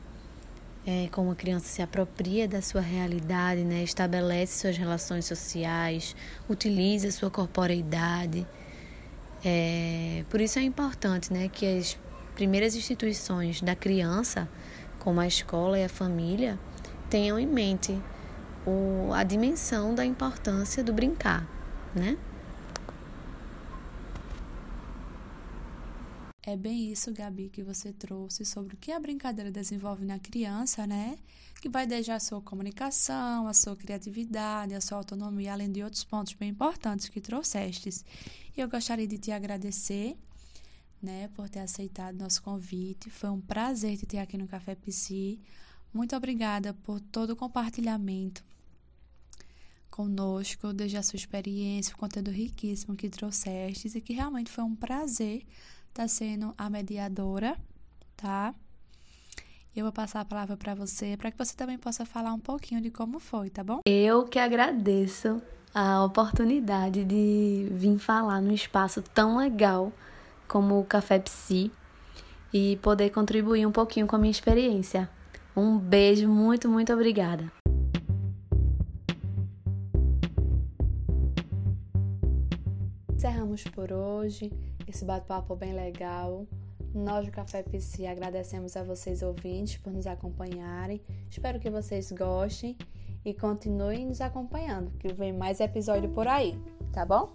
é, 0.87 1.09
como 1.11 1.31
a 1.31 1.35
criança 1.35 1.67
se 1.67 1.81
apropria 1.81 2.47
da 2.47 2.61
sua 2.61 2.81
realidade, 2.81 3.63
né? 3.65 3.83
estabelece 3.83 4.61
suas 4.61 4.77
relações 4.77 5.25
sociais, 5.25 6.15
utiliza 6.49 7.11
sua 7.11 7.31
corporeidade. 7.31 8.47
É, 9.45 10.25
por 10.29 10.41
isso 10.41 10.59
é 10.59 10.63
importante 10.63 11.33
né, 11.33 11.49
que 11.49 11.79
as 11.79 11.99
primeiras 12.35 12.75
instituições 12.75 13.61
da 13.63 13.75
criança, 13.75 14.49
como 14.99 15.21
a 15.21 15.27
escola 15.27 15.79
e 15.79 15.85
a 15.85 15.89
família, 15.89 16.59
tenham 17.09 17.39
em 17.39 17.47
mente 17.47 17.99
o, 18.67 19.13
a 19.13 19.23
dimensão 19.23 19.95
da 19.95 20.05
importância 20.05 20.83
do 20.83 20.93
brincar, 20.93 21.47
né? 21.95 22.17
É 26.47 26.57
bem 26.59 26.93
isso, 26.93 27.11
Gabi, 27.11 27.49
que 27.49 27.63
você 27.63 27.91
trouxe 27.91 28.45
sobre 28.45 28.75
o 28.75 28.77
que 28.77 28.93
a 28.93 29.01
brincadeira 29.01 29.51
desenvolve 29.51 30.05
na 30.05 30.19
criança, 30.19 30.87
né? 30.87 31.17
Que 31.59 31.71
vai 31.71 31.87
desde 31.87 32.11
a 32.11 32.21
sua 32.21 32.43
comunicação, 32.43 33.49
a 33.49 33.55
sua 33.55 33.75
criatividade, 33.75 34.75
a 34.75 34.81
sua 34.83 34.99
autonomia, 34.99 35.55
além 35.55 35.73
de 35.73 35.83
outros 35.83 36.05
pontos 36.05 36.35
bem 36.35 36.51
importantes 36.51 37.09
que 37.09 37.19
trouxestes. 37.19 38.05
E 38.55 38.61
eu 38.61 38.69
gostaria 38.69 39.07
de 39.07 39.17
te 39.17 39.33
agradecer, 39.33 40.19
né, 41.03 41.29
por 41.29 41.49
ter 41.49 41.61
aceitado 41.61 42.19
nosso 42.19 42.43
convite. 42.43 43.09
Foi 43.09 43.31
um 43.31 43.41
prazer 43.41 43.97
te 43.97 44.05
ter 44.05 44.19
aqui 44.19 44.37
no 44.37 44.47
Café 44.47 44.75
Psi. 44.75 45.41
Muito 45.95 46.15
obrigada 46.15 46.75
por 46.75 47.01
todo 47.01 47.31
o 47.31 47.37
compartilhamento 47.37 48.45
conosco, 49.91 50.75
desde 50.75 50.99
a 50.99 51.03
sua 51.03 51.17
experiência, 51.17 51.95
o 51.95 51.99
conteúdo 51.99 52.31
riquíssimo 52.31 52.95
que 52.95 53.09
trouxestes 53.09 53.95
e 53.95 54.01
que 54.03 54.13
realmente 54.13 54.51
foi 54.51 54.65
um 54.65 54.75
prazer 54.75 55.43
está 55.95 56.09
sendo 56.09 56.53
a 56.59 56.69
mediadora, 56.69 57.57
tá? 58.17 58.53
Eu 59.77 59.85
vou 59.85 59.93
passar 59.93 60.21
a 60.21 60.25
palavra 60.25 60.57
para 60.57 60.75
você, 60.75 61.17
para 61.17 61.31
que 61.31 61.39
você 61.39 61.55
também 61.57 61.79
possa 61.79 62.05
falar 62.05 62.33
um 62.33 62.41
pouquinho 62.41 62.81
de 62.81 62.91
como 62.91 63.21
foi, 63.21 63.49
tá 63.49 63.63
bom? 63.63 63.81
Eu 63.87 64.25
que 64.25 64.41
agradeço 64.41 65.41
a 65.73 66.05
oportunidade 66.05 67.05
de 67.05 67.69
vir 67.71 67.97
falar 67.99 68.41
num 68.41 68.53
espaço 68.53 69.03
tão 69.03 69.37
legal 69.37 69.93
como 70.49 70.81
o 70.81 70.85
Café 70.85 71.21
Psi 71.21 71.71
e 72.53 72.77
poder 72.83 73.11
contribuir 73.11 73.65
um 73.65 73.73
pouquinho 73.73 74.09
com 74.09 74.17
a 74.17 74.19
minha 74.19 74.33
experiência. 74.33 75.09
Um 75.57 75.79
beijo, 75.79 76.29
muito, 76.29 76.69
muito 76.69 76.93
obrigada. 76.93 77.64
Encerramos 83.45 83.65
por 83.65 83.93
hoje 83.93 84.51
esse 84.89 85.05
bate-papo 85.05 85.55
bem 85.55 85.75
legal. 85.75 86.47
Nós 86.95 87.27
do 87.27 87.33
Café 87.33 87.63
PC 87.63 88.07
agradecemos 88.07 88.75
a 88.75 88.83
vocês 88.83 89.23
ouvintes 89.23 89.77
por 89.77 89.93
nos 89.93 90.07
acompanharem. 90.07 91.03
Espero 91.31 91.61
que 91.61 91.69
vocês 91.69 92.11
gostem 92.11 92.77
e 93.23 93.35
continuem 93.35 94.07
nos 94.07 94.23
acompanhando, 94.23 94.91
que 94.93 95.13
vem 95.13 95.33
mais 95.33 95.61
episódio 95.61 96.09
por 96.11 96.27
aí, 96.27 96.59
tá 96.93 97.05
bom? 97.05 97.35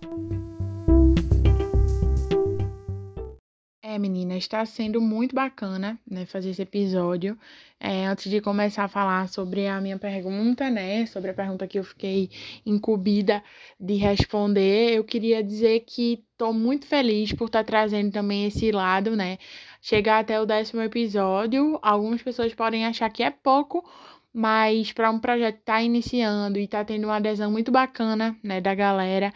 É, 3.91 3.97
menina, 3.97 4.37
está 4.37 4.63
sendo 4.67 5.01
muito 5.01 5.33
bacana, 5.33 5.99
né, 6.07 6.23
fazer 6.23 6.51
esse 6.51 6.61
episódio. 6.61 7.35
É, 7.79 8.05
antes 8.05 8.29
de 8.29 8.39
começar 8.39 8.83
a 8.83 8.87
falar 8.87 9.27
sobre 9.27 9.65
a 9.65 9.81
minha 9.81 9.97
pergunta, 9.97 10.69
né, 10.69 11.07
sobre 11.07 11.31
a 11.31 11.33
pergunta 11.33 11.67
que 11.67 11.79
eu 11.79 11.83
fiquei 11.83 12.29
incumbida 12.63 13.43
de 13.79 13.95
responder, 13.95 14.93
eu 14.93 15.03
queria 15.03 15.43
dizer 15.43 15.79
que 15.87 16.23
estou 16.31 16.53
muito 16.53 16.85
feliz 16.85 17.33
por 17.33 17.45
estar 17.45 17.63
tá 17.63 17.63
trazendo 17.63 18.11
também 18.11 18.45
esse 18.45 18.71
lado, 18.71 19.15
né, 19.15 19.39
chegar 19.81 20.19
até 20.19 20.39
o 20.39 20.45
décimo 20.45 20.83
episódio. 20.83 21.79
Algumas 21.81 22.21
pessoas 22.21 22.53
podem 22.53 22.85
achar 22.85 23.09
que 23.09 23.23
é 23.23 23.31
pouco, 23.31 23.83
mas 24.33 24.91
para 24.91 25.09
um 25.09 25.19
projeto 25.19 25.57
estar 25.59 25.75
tá 25.75 25.81
iniciando 25.81 26.59
e 26.59 26.67
tá 26.67 26.83
tendo 26.85 27.05
uma 27.05 27.17
adesão 27.17 27.51
muito 27.51 27.71
bacana, 27.71 28.37
né, 28.43 28.61
da 28.61 28.75
galera. 28.75 29.33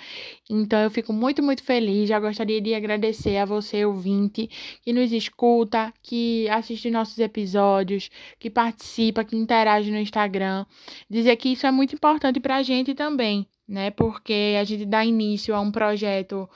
Então 0.49 0.79
eu 0.79 0.91
fico 0.91 1.11
muito, 1.11 1.41
muito 1.41 1.63
feliz. 1.63 2.09
Já 2.09 2.19
gostaria 2.19 2.61
de 2.61 2.73
agradecer 2.73 3.37
a 3.37 3.45
você, 3.45 3.85
ouvinte, 3.85 4.49
que 4.81 4.93
nos 4.93 5.11
escuta, 5.11 5.93
que 6.01 6.47
assiste 6.49 6.89
nossos 6.91 7.17
episódios, 7.19 8.09
que 8.39 8.49
participa, 8.49 9.23
que 9.23 9.35
interage 9.35 9.91
no 9.91 9.97
Instagram. 9.97 10.65
Dizer 11.09 11.35
que 11.37 11.49
isso 11.49 11.65
é 11.65 11.71
muito 11.71 11.95
importante 11.95 12.39
para 12.39 12.57
a 12.57 12.63
gente 12.63 12.93
também, 12.93 13.47
né? 13.67 13.91
Porque 13.91 14.55
a 14.59 14.63
gente 14.63 14.85
dá 14.85 15.03
início 15.03 15.55
a 15.55 15.59
um 15.59 15.71
projeto 15.71 16.47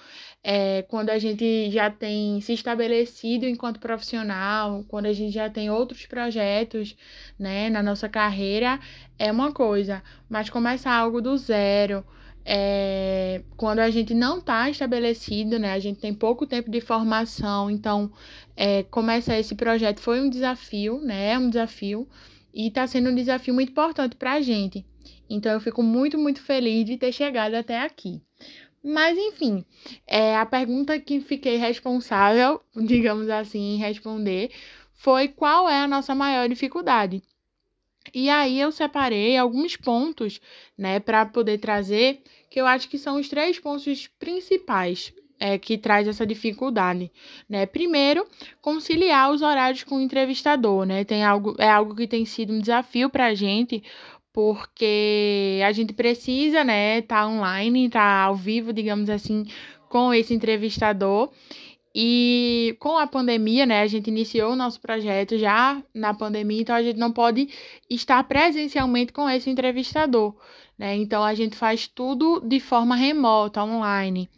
é, 0.44 0.84
quando 0.84 1.10
a 1.10 1.20
gente 1.20 1.70
já 1.72 1.90
tem 1.90 2.40
se 2.42 2.54
estabelecido 2.54 3.46
enquanto 3.46 3.80
profissional, 3.80 4.84
quando 4.88 5.08
a 5.08 5.14
gente 5.14 5.34
já 5.34 5.50
tem 5.50 5.70
outros 5.70 6.06
projetos, 6.06 6.96
né, 7.38 7.70
na 7.70 7.84
nossa 7.84 8.08
carreira, 8.08 8.80
é 9.20 9.32
uma 9.32 9.52
coisa, 9.52 10.02
mas 10.30 10.50
começar 10.50 10.94
algo 10.94 11.22
do 11.22 11.38
zero, 11.38 12.06
é, 12.46 13.44
quando 13.58 13.80
a 13.80 13.90
gente 13.90 14.14
não 14.14 14.38
está 14.38 14.70
estabelecido, 14.70 15.60
né, 15.60 15.74
a 15.74 15.80
gente 15.80 16.00
tem 16.00 16.14
pouco 16.14 16.48
tempo 16.48 16.72
de 16.72 16.80
formação, 16.80 17.70
então 17.70 18.10
é, 18.56 18.84
começar 18.84 19.38
esse 19.38 19.54
projeto 19.54 20.00
foi 20.00 20.22
um 20.22 20.30
desafio, 20.30 21.02
né, 21.02 21.34
é 21.34 21.38
um 21.38 21.50
desafio, 21.50 22.08
e 22.54 22.68
está 22.70 22.88
sendo 22.88 23.10
um 23.10 23.16
desafio 23.16 23.54
muito 23.54 23.72
importante 23.72 24.16
para 24.16 24.34
a 24.34 24.42
gente. 24.42 24.86
Então 25.30 25.52
eu 25.52 25.60
fico 25.60 25.84
muito, 25.84 26.18
muito 26.18 26.42
feliz 26.42 26.86
de 26.86 26.98
ter 26.98 27.12
chegado 27.12 27.56
até 27.56 27.82
aqui. 27.82 28.22
Mas, 28.88 29.18
enfim, 29.18 29.66
é, 30.08 30.38
a 30.38 30.46
pergunta 30.46 30.98
que 30.98 31.20
fiquei 31.20 31.58
responsável, 31.58 32.62
digamos 32.74 33.30
assim, 33.30 33.76
em 33.76 33.78
responder 33.78 34.50
foi 34.94 35.28
qual 35.28 35.68
é 35.68 35.82
a 35.82 35.88
nossa 35.88 36.16
maior 36.16 36.48
dificuldade. 36.48 37.22
E 38.14 38.30
aí 38.30 38.58
eu 38.58 38.72
separei 38.72 39.36
alguns 39.36 39.76
pontos, 39.76 40.40
né, 40.78 41.02
para 41.02 41.26
poder 41.26 41.58
trazer, 41.58 42.22
que 42.50 42.62
eu 42.62 42.66
acho 42.66 42.88
que 42.88 42.98
são 42.98 43.20
os 43.20 43.28
três 43.28 43.60
pontos 43.60 44.08
principais 44.08 45.14
é, 45.38 45.58
que 45.58 45.78
traz 45.78 46.08
essa 46.08 46.26
dificuldade, 46.26 47.12
né? 47.48 47.66
Primeiro, 47.66 48.26
conciliar 48.62 49.32
os 49.32 49.42
horários 49.42 49.84
com 49.84 49.98
o 49.98 50.02
entrevistador, 50.02 50.86
né? 50.86 51.04
Tem 51.04 51.24
algo, 51.24 51.56
é 51.60 51.70
algo 51.70 51.94
que 51.94 52.08
tem 52.08 52.26
sido 52.26 52.54
um 52.54 52.60
desafio 52.60 53.10
para 53.10 53.28
a 53.28 53.36
gente, 53.36 53.84
porque 54.38 55.60
a 55.66 55.72
gente 55.72 55.94
precisa, 55.94 56.64
né, 56.64 57.00
estar 57.00 57.24
tá 57.24 57.28
online, 57.28 57.88
estar 57.88 58.00
tá 58.00 58.24
ao 58.26 58.36
vivo, 58.36 58.72
digamos 58.72 59.10
assim, 59.10 59.48
com 59.90 60.14
esse 60.14 60.32
entrevistador. 60.32 61.32
E 61.96 62.78
com 62.80 63.00
a 63.00 63.08
pandemia, 63.08 63.66
né, 63.66 63.82
a 63.82 63.88
gente 63.88 64.12
iniciou 64.12 64.52
o 64.52 64.56
nosso 64.56 64.80
projeto 64.80 65.40
já 65.40 65.82
na 65.92 66.14
pandemia, 66.14 66.62
então 66.62 66.76
a 66.76 66.84
gente 66.84 67.00
não 67.00 67.12
pode 67.12 67.50
estar 67.90 68.24
presencialmente 68.26 69.12
com 69.12 69.28
esse 69.28 69.50
entrevistador, 69.50 70.36
né? 70.78 70.96
Então 70.96 71.24
a 71.24 71.34
gente 71.34 71.56
faz 71.56 71.88
tudo 71.88 72.40
de 72.40 72.60
forma 72.60 72.96
remota, 72.96 73.64
online. 73.64 74.30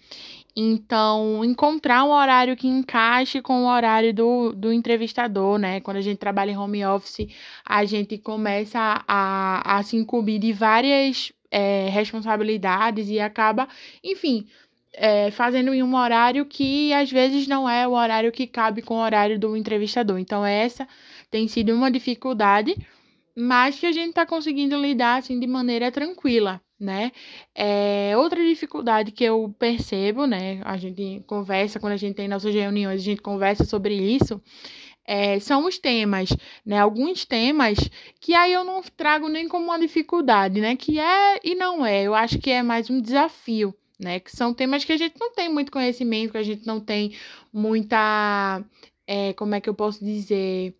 Então, 0.61 1.45
encontrar 1.45 2.03
um 2.03 2.11
horário 2.11 2.53
que 2.57 2.67
encaixe 2.67 3.41
com 3.41 3.63
o 3.63 3.67
horário 3.69 4.13
do, 4.13 4.51
do 4.51 4.73
entrevistador, 4.73 5.57
né? 5.57 5.79
Quando 5.79 5.95
a 5.95 6.01
gente 6.01 6.17
trabalha 6.17 6.51
em 6.51 6.57
home 6.57 6.85
office, 6.85 7.27
a 7.65 7.85
gente 7.85 8.17
começa 8.17 9.01
a, 9.07 9.77
a 9.77 9.83
se 9.83 9.95
incumbir 9.95 10.37
de 10.37 10.51
várias 10.51 11.31
é, 11.49 11.87
responsabilidades 11.87 13.07
e 13.07 13.21
acaba, 13.21 13.69
enfim, 14.03 14.47
é, 14.93 15.31
fazendo 15.31 15.73
em 15.73 15.81
um 15.81 15.95
horário 15.95 16.45
que 16.45 16.91
às 16.91 17.09
vezes 17.09 17.47
não 17.47 17.69
é 17.69 17.87
o 17.87 17.91
horário 17.91 18.29
que 18.29 18.45
cabe 18.45 18.81
com 18.81 18.95
o 18.95 19.01
horário 19.01 19.39
do 19.39 19.55
entrevistador. 19.55 20.19
Então, 20.19 20.45
essa 20.45 20.85
tem 21.31 21.47
sido 21.47 21.73
uma 21.73 21.89
dificuldade, 21.89 22.75
mas 23.33 23.79
que 23.79 23.85
a 23.85 23.93
gente 23.93 24.09
está 24.09 24.25
conseguindo 24.25 24.75
lidar 24.75 25.19
assim 25.19 25.39
de 25.39 25.47
maneira 25.47 25.89
tranquila 25.89 26.61
né? 26.79 27.11
É, 27.53 28.13
outra 28.15 28.41
dificuldade 28.43 29.11
que 29.11 29.23
eu 29.23 29.53
percebo, 29.59 30.25
né? 30.25 30.61
A 30.63 30.77
gente 30.77 31.21
conversa, 31.27 31.79
quando 31.79 31.93
a 31.93 31.97
gente 31.97 32.15
tem 32.15 32.27
nossas 32.27 32.53
reuniões, 32.53 33.01
a 33.01 33.03
gente 33.03 33.21
conversa 33.21 33.65
sobre 33.65 33.95
isso. 33.95 34.41
É, 35.05 35.39
são 35.39 35.65
os 35.65 35.77
temas, 35.79 36.29
né? 36.65 36.79
Alguns 36.79 37.25
temas 37.25 37.77
que 38.21 38.33
aí 38.33 38.53
eu 38.53 38.63
não 38.63 38.81
trago 38.95 39.27
nem 39.27 39.47
como 39.47 39.65
uma 39.65 39.79
dificuldade, 39.79 40.61
né? 40.61 40.75
Que 40.75 40.99
é 40.99 41.39
e 41.43 41.55
não 41.55 41.85
é. 41.85 42.03
Eu 42.03 42.15
acho 42.15 42.39
que 42.39 42.51
é 42.51 42.61
mais 42.63 42.89
um 42.89 43.01
desafio, 43.01 43.73
né? 43.99 44.19
Que 44.19 44.31
são 44.31 44.53
temas 44.53 44.85
que 44.85 44.93
a 44.93 44.97
gente 44.97 45.15
não 45.19 45.33
tem 45.33 45.49
muito 45.49 45.71
conhecimento, 45.71 46.31
que 46.31 46.37
a 46.37 46.43
gente 46.43 46.65
não 46.65 46.79
tem 46.79 47.15
muita, 47.51 48.63
é, 49.07 49.33
como 49.33 49.55
é 49.55 49.61
que 49.61 49.69
eu 49.69 49.73
posso 49.73 50.03
dizer, 50.05 50.75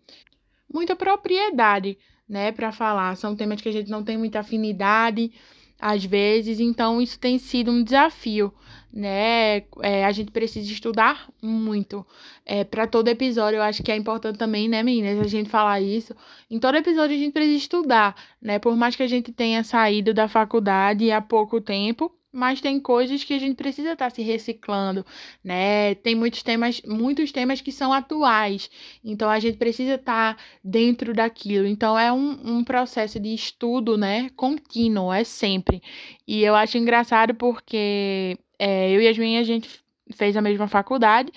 muita 0.72 0.96
propriedade, 0.96 1.98
né? 2.28 2.52
Para 2.52 2.72
falar. 2.72 3.16
São 3.18 3.36
temas 3.36 3.60
que 3.62 3.70
a 3.70 3.74
gente 3.74 3.90
não 3.90 4.04
tem 4.04 4.18
muita 4.18 4.42
afinidade 4.42 5.32
às 5.80 6.04
vezes, 6.04 6.60
então 6.60 7.02
isso 7.02 7.18
tem 7.18 7.38
sido 7.40 7.72
um 7.72 7.84
desafio, 7.84 8.54
né? 8.92 9.64
É, 9.82 10.06
a 10.06 10.12
gente 10.12 10.32
precisa 10.32 10.70
estudar 10.72 11.30
muito. 11.42 12.06
É, 12.46 12.64
para 12.64 12.86
todo 12.86 13.08
episódio, 13.08 13.58
eu 13.58 13.64
acho 13.64 13.82
que 13.82 13.92
é 13.92 13.96
importante 13.96 14.38
também, 14.38 14.68
né, 14.68 14.84
meninas, 14.84 15.20
a 15.20 15.28
gente 15.28 15.50
falar 15.50 15.80
isso. 15.80 16.14
Em 16.50 16.60
todo 16.60 16.76
episódio, 16.76 17.16
a 17.16 17.20
gente 17.20 17.32
precisa 17.32 17.58
estudar, 17.58 18.16
né? 18.42 18.60
Por 18.60 18.76
mais 18.76 18.96
que 18.96 19.04
a 19.04 19.08
gente 19.08 19.32
tenha 19.32 19.64
saído 19.64 20.14
da 20.14 20.28
faculdade 20.28 21.12
há 21.12 21.22
pouco 21.22 21.62
tempo, 21.62 22.12
mas 22.32 22.62
tem 22.62 22.80
coisas 22.80 23.24
que 23.24 23.34
a 23.34 23.40
gente 23.40 23.56
precisa 23.56 23.94
estar 23.94 24.10
tá 24.10 24.16
se 24.16 24.22
reciclando, 24.22 25.06
né? 25.44 25.96
Tem 25.96 26.16
muitos 26.16 26.44
temas, 26.44 26.82
muitos 26.86 27.32
temas 27.32 27.62
que 27.62 27.72
são 27.72 27.92
atuais, 27.92 28.70
então 29.04 29.30
a 29.30 29.40
gente 29.40 29.58
precisa 29.58 29.96
estar 29.96 30.36
tá 30.36 30.42
dentro 30.64 31.14
daquilo. 31.14 31.68
Então 31.68 31.98
é 31.98 32.12
um, 32.12 32.58
um 32.58 32.64
processo 32.64 33.20
de 33.20 33.34
estudo, 33.34 33.98
né? 33.98 34.30
Contínuo, 34.36 35.12
é 35.12 35.24
sempre. 35.24 35.82
E 36.28 36.44
eu 36.44 36.56
acho 36.56 36.78
engraçado 36.78 37.34
porque 37.34 38.38
é, 38.60 38.92
eu 38.92 39.02
e 39.02 39.08
as 39.08 39.18
minhas, 39.18 39.44
a 39.44 39.52
gente 39.52 39.70
fez 40.14 40.36
a 40.38 40.42
mesma 40.42 40.68
faculdade. 40.68 41.32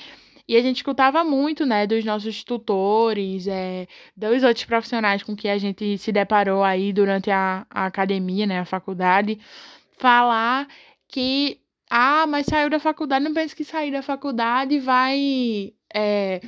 E 0.48 0.56
a 0.56 0.60
gente 0.60 0.76
escutava 0.76 1.24
muito, 1.24 1.64
né, 1.64 1.86
dos 1.86 2.04
nossos 2.04 2.42
tutores, 2.42 3.46
é, 3.46 3.86
dos 4.16 4.42
outros 4.42 4.64
profissionais 4.64 5.22
com 5.22 5.36
que 5.36 5.48
a 5.48 5.56
gente 5.56 5.96
se 5.98 6.10
deparou 6.10 6.64
aí 6.64 6.92
durante 6.92 7.30
a, 7.30 7.64
a 7.70 7.86
academia, 7.86 8.44
né, 8.44 8.58
a 8.58 8.64
faculdade, 8.64 9.38
falar 10.02 10.68
que, 11.08 11.60
ah, 11.90 12.26
mas 12.26 12.46
saiu 12.46 12.68
da 12.68 12.80
faculdade, 12.80 13.24
não 13.24 13.32
pense 13.34 13.54
que 13.54 13.64
sair 13.64 13.92
da 13.92 14.02
faculdade 14.02 14.78
vai 14.80 15.72
é, 15.94 16.40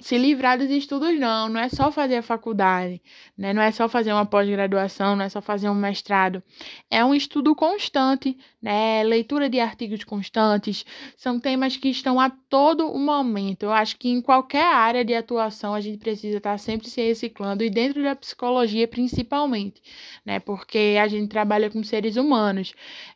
se 0.00 0.16
livrar 0.16 0.56
dos 0.58 0.70
estudos, 0.70 1.18
não. 1.18 1.48
Não 1.48 1.60
é 1.60 1.68
só 1.68 1.90
fazer 1.90 2.16
a 2.16 2.22
faculdade, 2.22 3.02
né? 3.36 3.52
Não 3.52 3.60
é 3.60 3.70
só 3.72 3.88
fazer 3.88 4.12
uma 4.12 4.24
pós-graduação, 4.24 5.16
não 5.16 5.24
é 5.24 5.28
só 5.28 5.42
fazer 5.42 5.68
um 5.68 5.74
mestrado. 5.74 6.42
É 6.90 7.04
um 7.04 7.14
estudo 7.14 7.54
constante, 7.54 8.38
né? 8.62 9.02
Leitura 9.02 9.50
de 9.50 9.58
artigos 9.58 10.04
constantes. 10.04 10.84
São 11.16 11.40
temas 11.40 11.76
que 11.76 11.88
estão 11.88 12.20
a 12.20 12.30
todo 12.30 12.90
o 12.90 12.98
momento. 12.98 13.64
Eu 13.64 13.72
acho 13.72 13.96
que 13.96 14.08
em 14.08 14.22
qualquer 14.22 14.64
área 14.64 15.04
de 15.04 15.14
atuação 15.14 15.74
a 15.74 15.80
gente 15.80 15.98
precisa 15.98 16.38
estar 16.38 16.58
sempre 16.58 16.88
se 16.88 17.00
reciclando 17.02 17.64
e 17.64 17.70
dentro 17.70 18.02
da 18.02 18.14
psicologia 18.14 18.86
principalmente, 18.86 19.82
né? 20.24 20.38
Porque 20.38 20.96
a 21.00 21.08
gente 21.08 21.28
trabalha 21.28 21.70
com 21.70 21.82
seres 21.82 22.16
humanos. 22.16 22.72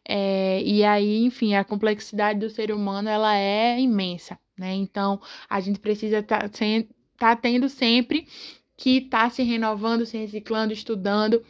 É, 0.09 0.61
e 0.63 0.85
aí, 0.85 1.25
enfim, 1.25 1.55
a 1.55 1.65
complexidade 1.65 2.41
do 2.41 2.51
ser 2.51 2.73
humano 2.73 3.09
ela 3.09 3.37
é 3.37 3.79
imensa 3.81 4.42
né? 4.63 4.75
Então, 4.75 5.21
a 5.51 5.59
gente 5.59 5.81
precisa 5.81 6.19
estar 6.19 6.49
tá, 6.49 6.85
tá 7.19 7.35
tendo 7.35 7.69
sempre 7.69 8.29
que 8.77 8.99
estar 8.99 9.25
tá 9.25 9.31
se 9.31 9.43
renovando, 9.43 10.07
se 10.07 10.17
reciclando, 10.17 10.73
estudando 10.73 11.43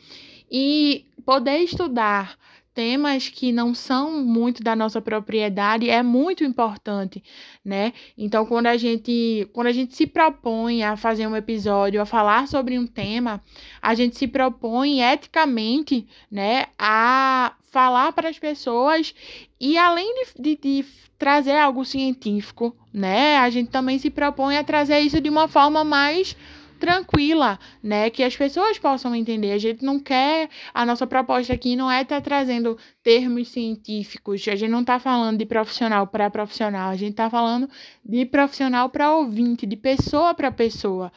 e 0.50 1.04
poder 1.22 1.58
estudar 1.58 2.38
temas 2.74 3.28
que 3.28 3.52
não 3.52 3.74
são 3.74 4.24
muito 4.24 4.62
da 4.62 4.74
nossa 4.74 4.98
propriedade 4.98 5.90
é 5.90 6.02
muito 6.02 6.42
importante, 6.42 7.22
né? 7.62 7.92
Então, 8.16 8.46
quando 8.46 8.66
a 8.68 8.78
gente, 8.78 9.46
quando 9.52 9.66
a 9.66 9.72
gente 9.72 9.94
se 9.94 10.06
propõe 10.06 10.82
a 10.82 10.96
fazer 10.96 11.26
um 11.26 11.36
episódio, 11.36 12.00
a 12.00 12.06
falar 12.06 12.48
sobre 12.48 12.78
um 12.78 12.86
tema, 12.86 13.42
a 13.82 13.94
gente 13.94 14.16
se 14.16 14.26
propõe 14.26 15.02
eticamente, 15.02 16.06
né, 16.30 16.64
a 16.78 17.54
falar 17.72 18.12
para 18.12 18.28
as 18.28 18.38
pessoas 18.38 19.14
e 19.58 19.78
além 19.78 20.14
de, 20.14 20.42
de, 20.42 20.56
de 20.56 20.84
trazer 21.18 21.56
algo 21.56 21.84
científico, 21.84 22.76
né, 22.92 23.38
a 23.38 23.48
gente 23.48 23.70
também 23.70 23.98
se 23.98 24.10
propõe 24.10 24.58
a 24.58 24.62
trazer 24.62 25.00
isso 25.00 25.20
de 25.20 25.30
uma 25.30 25.48
forma 25.48 25.82
mais 25.82 26.36
tranquila, 26.78 27.60
né? 27.80 28.10
Que 28.10 28.24
as 28.24 28.36
pessoas 28.36 28.76
possam 28.76 29.14
entender. 29.14 29.52
A 29.52 29.58
gente 29.58 29.84
não 29.84 30.00
quer, 30.00 30.50
a 30.74 30.84
nossa 30.84 31.06
proposta 31.06 31.52
aqui 31.52 31.76
não 31.76 31.88
é 31.88 32.02
estar 32.02 32.16
tá 32.16 32.20
trazendo 32.20 32.76
termos 33.04 33.50
científicos, 33.50 34.44
a 34.48 34.56
gente 34.56 34.68
não 34.68 34.80
está 34.80 34.98
falando 34.98 35.38
de 35.38 35.46
profissional 35.46 36.08
para 36.08 36.28
profissional, 36.28 36.90
a 36.90 36.96
gente 36.96 37.12
está 37.12 37.30
falando 37.30 37.70
de 38.04 38.26
profissional 38.26 38.88
para 38.90 39.14
ouvinte, 39.14 39.64
de 39.64 39.76
pessoa 39.76 40.34
para 40.34 40.50
pessoa. 40.50 41.12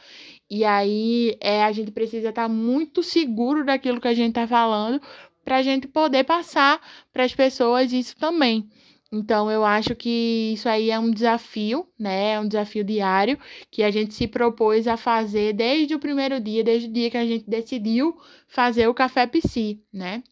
E 0.48 0.64
aí 0.64 1.36
é, 1.40 1.64
a 1.64 1.72
gente 1.72 1.90
precisa 1.90 2.28
estar 2.28 2.42
tá 2.42 2.48
muito 2.48 3.02
seguro 3.02 3.64
daquilo 3.64 4.00
que 4.00 4.06
a 4.06 4.14
gente 4.14 4.28
está 4.28 4.46
falando 4.46 5.00
para 5.46 5.58
a 5.58 5.62
gente 5.62 5.86
poder 5.86 6.24
passar 6.24 6.80
para 7.12 7.22
as 7.22 7.32
pessoas 7.32 7.92
isso 7.92 8.16
também. 8.16 8.68
Então, 9.12 9.48
eu 9.48 9.64
acho 9.64 9.94
que 9.94 10.50
isso 10.54 10.68
aí 10.68 10.90
é 10.90 10.98
um 10.98 11.08
desafio, 11.08 11.86
né? 11.96 12.32
É 12.32 12.40
um 12.40 12.48
desafio 12.48 12.82
diário 12.82 13.38
que 13.70 13.84
a 13.84 13.90
gente 13.92 14.12
se 14.12 14.26
propôs 14.26 14.88
a 14.88 14.96
fazer 14.96 15.52
desde 15.52 15.94
o 15.94 16.00
primeiro 16.00 16.40
dia, 16.40 16.64
desde 16.64 16.88
o 16.88 16.92
dia 16.92 17.08
que 17.08 17.16
a 17.16 17.24
gente 17.24 17.48
decidiu 17.48 18.18
fazer 18.48 18.88
o 18.88 18.94
Café 18.94 19.24
Psi, 19.28 19.80
né? 19.92 20.24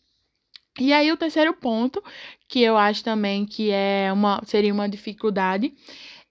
E 0.80 0.92
aí, 0.92 1.12
o 1.12 1.16
terceiro 1.16 1.54
ponto, 1.54 2.02
que 2.48 2.60
eu 2.60 2.76
acho 2.76 3.04
também 3.04 3.46
que 3.46 3.70
é 3.70 4.12
uma, 4.12 4.42
seria 4.44 4.74
uma 4.74 4.88
dificuldade, 4.88 5.72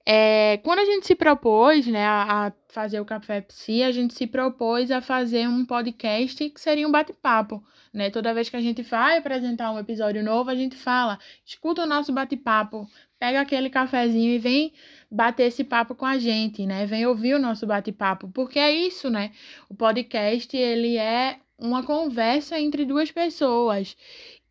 é 0.05 0.57
quando 0.63 0.79
a 0.79 0.85
gente 0.85 1.07
se 1.07 1.15
propôs, 1.15 1.87
né, 1.87 2.05
a, 2.05 2.47
a 2.47 2.53
fazer 2.69 2.99
o 2.99 3.05
Café 3.05 3.41
Psi, 3.41 3.83
a 3.83 3.91
gente 3.91 4.13
se 4.13 4.27
propôs 4.27 4.91
a 4.91 5.01
fazer 5.01 5.47
um 5.47 5.65
podcast 5.65 6.49
que 6.49 6.59
seria 6.59 6.87
um 6.87 6.91
bate-papo 6.91 7.63
né? 7.93 8.09
Toda 8.09 8.33
vez 8.33 8.49
que 8.49 8.55
a 8.55 8.61
gente 8.61 8.81
vai 8.81 9.17
apresentar 9.17 9.71
um 9.71 9.77
episódio 9.77 10.23
novo, 10.23 10.49
a 10.49 10.55
gente 10.55 10.75
fala, 10.75 11.19
escuta 11.45 11.83
o 11.83 11.85
nosso 11.85 12.11
bate-papo, 12.11 12.89
pega 13.19 13.39
aquele 13.39 13.69
cafezinho 13.69 14.33
e 14.33 14.39
vem 14.39 14.73
bater 15.11 15.43
esse 15.43 15.63
papo 15.63 15.93
com 15.93 16.05
a 16.05 16.17
gente, 16.17 16.65
né? 16.65 16.85
Vem 16.87 17.05
ouvir 17.05 17.35
o 17.35 17.39
nosso 17.39 17.67
bate-papo, 17.67 18.27
porque 18.29 18.57
é 18.57 18.71
isso, 18.71 19.09
né? 19.09 19.31
O 19.69 19.75
podcast, 19.75 20.57
ele 20.57 20.97
é 20.97 21.39
uma 21.57 21.83
conversa 21.83 22.59
entre 22.59 22.83
duas 22.83 23.11
pessoas. 23.11 23.95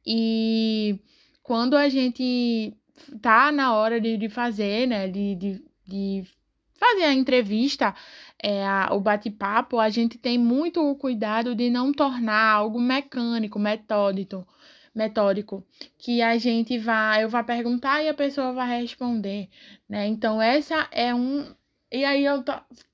E 0.07 1.01
quando 1.43 1.77
a 1.77 1.89
gente 1.89 2.75
tá 3.21 3.53
na 3.53 3.75
hora 3.75 4.01
de, 4.01 4.17
de 4.17 4.29
fazer, 4.29 4.87
né, 4.87 5.09
de, 5.09 5.35
de, 5.35 5.65
de 5.87 6.25
fazer 6.79 7.05
a 7.05 7.15
entrevista, 7.15 7.95
é, 8.43 8.67
a, 8.67 8.89
o 8.93 9.01
bate-papo, 9.01 9.79
a 9.79 9.89
gente 9.89 10.19
tem 10.19 10.37
muito 10.37 10.83
o 10.83 10.97
cuidado 10.97 11.55
de 11.55 11.71
não 11.71 11.93
tornar 11.93 12.55
algo 12.55 12.81
mecânico, 12.81 13.59
metódico, 13.59 14.47
metódico, 14.95 15.65
que 15.97 16.21
a 16.21 16.37
gente 16.39 16.79
vai, 16.79 17.25
eu 17.25 17.29
vou 17.29 17.43
perguntar 17.45 18.03
e 18.03 18.09
a 18.09 18.15
pessoa 18.15 18.53
vai 18.53 18.81
responder, 18.81 19.49
né? 19.89 20.07
Então 20.07 20.43
essa 20.43 20.89
é 20.91 21.15
um 21.15 21.55
e 21.91 22.05
aí 22.05 22.25
eu 22.25 22.43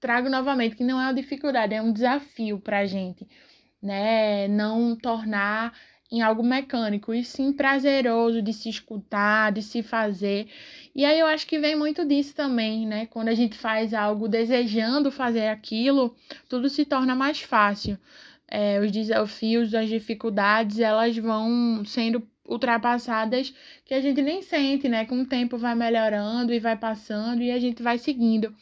trago 0.00 0.28
novamente 0.28 0.76
que 0.76 0.84
não 0.84 1.00
é 1.00 1.04
uma 1.04 1.14
dificuldade, 1.14 1.74
é 1.74 1.80
um 1.80 1.92
desafio 1.92 2.58
para 2.58 2.80
a 2.80 2.86
gente, 2.86 3.26
né? 3.82 4.48
Não 4.48 4.96
tornar 4.96 5.72
em 6.10 6.22
algo 6.22 6.42
mecânico, 6.42 7.12
e 7.12 7.22
sim 7.22 7.52
prazeroso 7.52 8.40
de 8.40 8.52
se 8.52 8.68
escutar, 8.68 9.52
de 9.52 9.62
se 9.62 9.82
fazer. 9.82 10.48
E 10.94 11.04
aí 11.04 11.20
eu 11.20 11.26
acho 11.26 11.46
que 11.46 11.58
vem 11.58 11.76
muito 11.76 12.04
disso 12.04 12.34
também, 12.34 12.86
né? 12.86 13.06
Quando 13.06 13.28
a 13.28 13.34
gente 13.34 13.56
faz 13.56 13.92
algo 13.92 14.28
desejando 14.28 15.10
fazer 15.10 15.48
aquilo, 15.48 16.16
tudo 16.48 16.68
se 16.68 16.84
torna 16.84 17.14
mais 17.14 17.40
fácil. 17.40 17.98
É, 18.50 18.80
os 18.80 18.90
desafios, 18.90 19.74
as 19.74 19.88
dificuldades, 19.88 20.80
elas 20.80 21.16
vão 21.18 21.84
sendo 21.84 22.26
ultrapassadas 22.48 23.54
que 23.84 23.92
a 23.92 24.00
gente 24.00 24.22
nem 24.22 24.40
sente, 24.40 24.88
né? 24.88 25.04
Com 25.04 25.20
o 25.20 25.26
tempo 25.26 25.58
vai 25.58 25.74
melhorando 25.74 26.52
e 26.52 26.58
vai 26.58 26.76
passando 26.76 27.42
e 27.42 27.50
a 27.50 27.58
gente 27.58 27.82
vai 27.82 27.98
seguindo. 27.98 28.54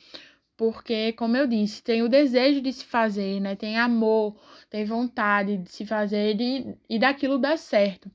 Porque, 0.56 1.12
como 1.12 1.36
eu 1.36 1.46
disse, 1.46 1.82
tem 1.82 2.02
o 2.02 2.08
desejo 2.08 2.60
de 2.60 2.72
se 2.72 2.84
fazer, 2.84 3.40
né? 3.40 3.54
Tem 3.54 3.78
amor 3.78 4.36
tem 4.68 4.84
vontade 4.84 5.58
de 5.58 5.70
se 5.70 5.86
fazer 5.86 6.40
e, 6.40 6.76
e 6.88 6.98
daquilo 6.98 7.38
dar 7.38 7.56
certo. 7.56 8.10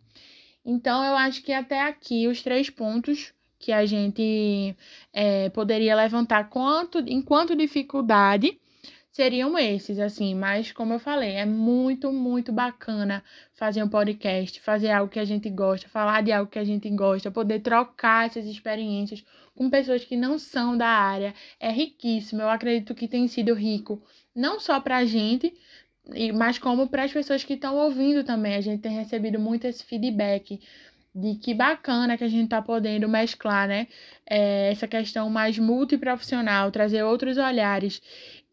Então, 0.65 1.03
eu 1.03 1.15
acho 1.15 1.41
que 1.43 1.51
até 1.51 1.81
aqui 1.81 2.27
os 2.27 2.41
três 2.41 2.69
pontos 2.69 3.33
que 3.57 3.71
a 3.71 3.85
gente 3.85 4.75
é, 5.13 5.49
poderia 5.49 5.95
levantar 5.95 6.49
quanto, 6.49 6.99
enquanto 6.99 7.55
dificuldade 7.55 8.59
seriam 9.11 9.57
esses, 9.57 9.99
assim, 9.99 10.33
mas 10.33 10.71
como 10.71 10.93
eu 10.93 10.99
falei, 10.99 11.31
é 11.31 11.45
muito, 11.45 12.11
muito 12.11 12.51
bacana 12.51 13.23
fazer 13.53 13.83
um 13.83 13.89
podcast, 13.89 14.61
fazer 14.61 14.89
algo 14.89 15.11
que 15.11 15.19
a 15.19 15.25
gente 15.25 15.49
gosta, 15.49 15.89
falar 15.89 16.21
de 16.21 16.31
algo 16.31 16.49
que 16.49 16.59
a 16.59 16.63
gente 16.63 16.89
gosta, 16.91 17.29
poder 17.29 17.59
trocar 17.59 18.27
essas 18.27 18.45
experiências 18.45 19.23
com 19.55 19.69
pessoas 19.69 20.03
que 20.03 20.15
não 20.15 20.39
são 20.39 20.77
da 20.77 20.87
área, 20.87 21.33
é 21.59 21.71
riquíssimo. 21.71 22.41
Eu 22.41 22.49
acredito 22.49 22.95
que 22.95 23.07
tem 23.07 23.27
sido 23.27 23.53
rico, 23.53 24.01
não 24.35 24.59
só 24.59 24.79
pra 24.79 25.05
gente, 25.05 25.53
e, 26.13 26.31
mas 26.31 26.57
como 26.57 26.87
para 26.87 27.03
as 27.03 27.13
pessoas 27.13 27.43
que 27.43 27.53
estão 27.53 27.77
ouvindo 27.77 28.23
também, 28.23 28.55
a 28.55 28.61
gente 28.61 28.81
tem 28.81 28.93
recebido 28.93 29.39
muito 29.39 29.65
esse 29.65 29.83
feedback 29.83 30.59
de 31.13 31.35
que 31.35 31.53
bacana 31.53 32.17
que 32.17 32.23
a 32.23 32.27
gente 32.27 32.45
está 32.45 32.61
podendo 32.61 33.07
mesclar, 33.07 33.67
né? 33.67 33.87
É, 34.25 34.71
essa 34.71 34.87
questão 34.87 35.29
mais 35.29 35.59
multiprofissional, 35.59 36.71
trazer 36.71 37.03
outros 37.03 37.37
olhares. 37.37 38.01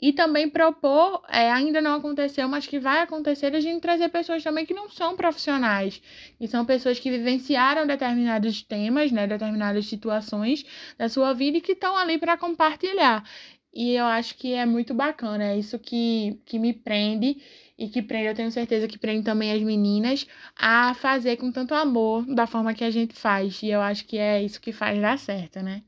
E 0.00 0.12
também 0.12 0.48
propor, 0.48 1.22
é, 1.28 1.50
ainda 1.50 1.80
não 1.80 1.96
aconteceu, 1.96 2.48
mas 2.48 2.66
que 2.66 2.78
vai 2.78 3.00
acontecer, 3.02 3.54
a 3.54 3.60
gente 3.60 3.80
trazer 3.80 4.08
pessoas 4.10 4.42
também 4.44 4.64
que 4.64 4.72
não 4.72 4.88
são 4.88 5.16
profissionais, 5.16 6.00
que 6.38 6.46
são 6.46 6.64
pessoas 6.64 7.00
que 7.00 7.10
vivenciaram 7.10 7.86
determinados 7.86 8.62
temas, 8.62 9.10
né, 9.10 9.26
determinadas 9.26 9.86
situações 9.86 10.64
da 10.96 11.08
sua 11.08 11.32
vida 11.32 11.58
e 11.58 11.60
que 11.60 11.72
estão 11.72 11.96
ali 11.96 12.16
para 12.16 12.36
compartilhar. 12.36 13.24
E 13.72 13.92
eu 13.94 14.04
acho 14.06 14.36
que 14.36 14.54
é 14.54 14.64
muito 14.66 14.94
bacana, 14.94 15.44
é 15.52 15.58
isso 15.58 15.78
que, 15.78 16.40
que 16.46 16.58
me 16.58 16.72
prende 16.72 17.40
e 17.76 17.88
que 17.88 18.02
prende, 18.02 18.26
eu 18.28 18.34
tenho 18.34 18.50
certeza 18.50 18.88
que 18.88 18.98
prende 18.98 19.24
também 19.24 19.52
as 19.52 19.62
meninas 19.62 20.26
a 20.56 20.94
fazer 20.94 21.36
com 21.36 21.52
tanto 21.52 21.74
amor 21.74 22.24
da 22.34 22.46
forma 22.46 22.74
que 22.74 22.84
a 22.84 22.90
gente 22.90 23.14
faz. 23.14 23.62
E 23.62 23.68
eu 23.68 23.80
acho 23.80 24.04
que 24.06 24.18
é 24.18 24.42
isso 24.42 24.60
que 24.60 24.72
faz 24.72 25.00
dar 25.00 25.18
certo, 25.18 25.60
né? 25.62 25.82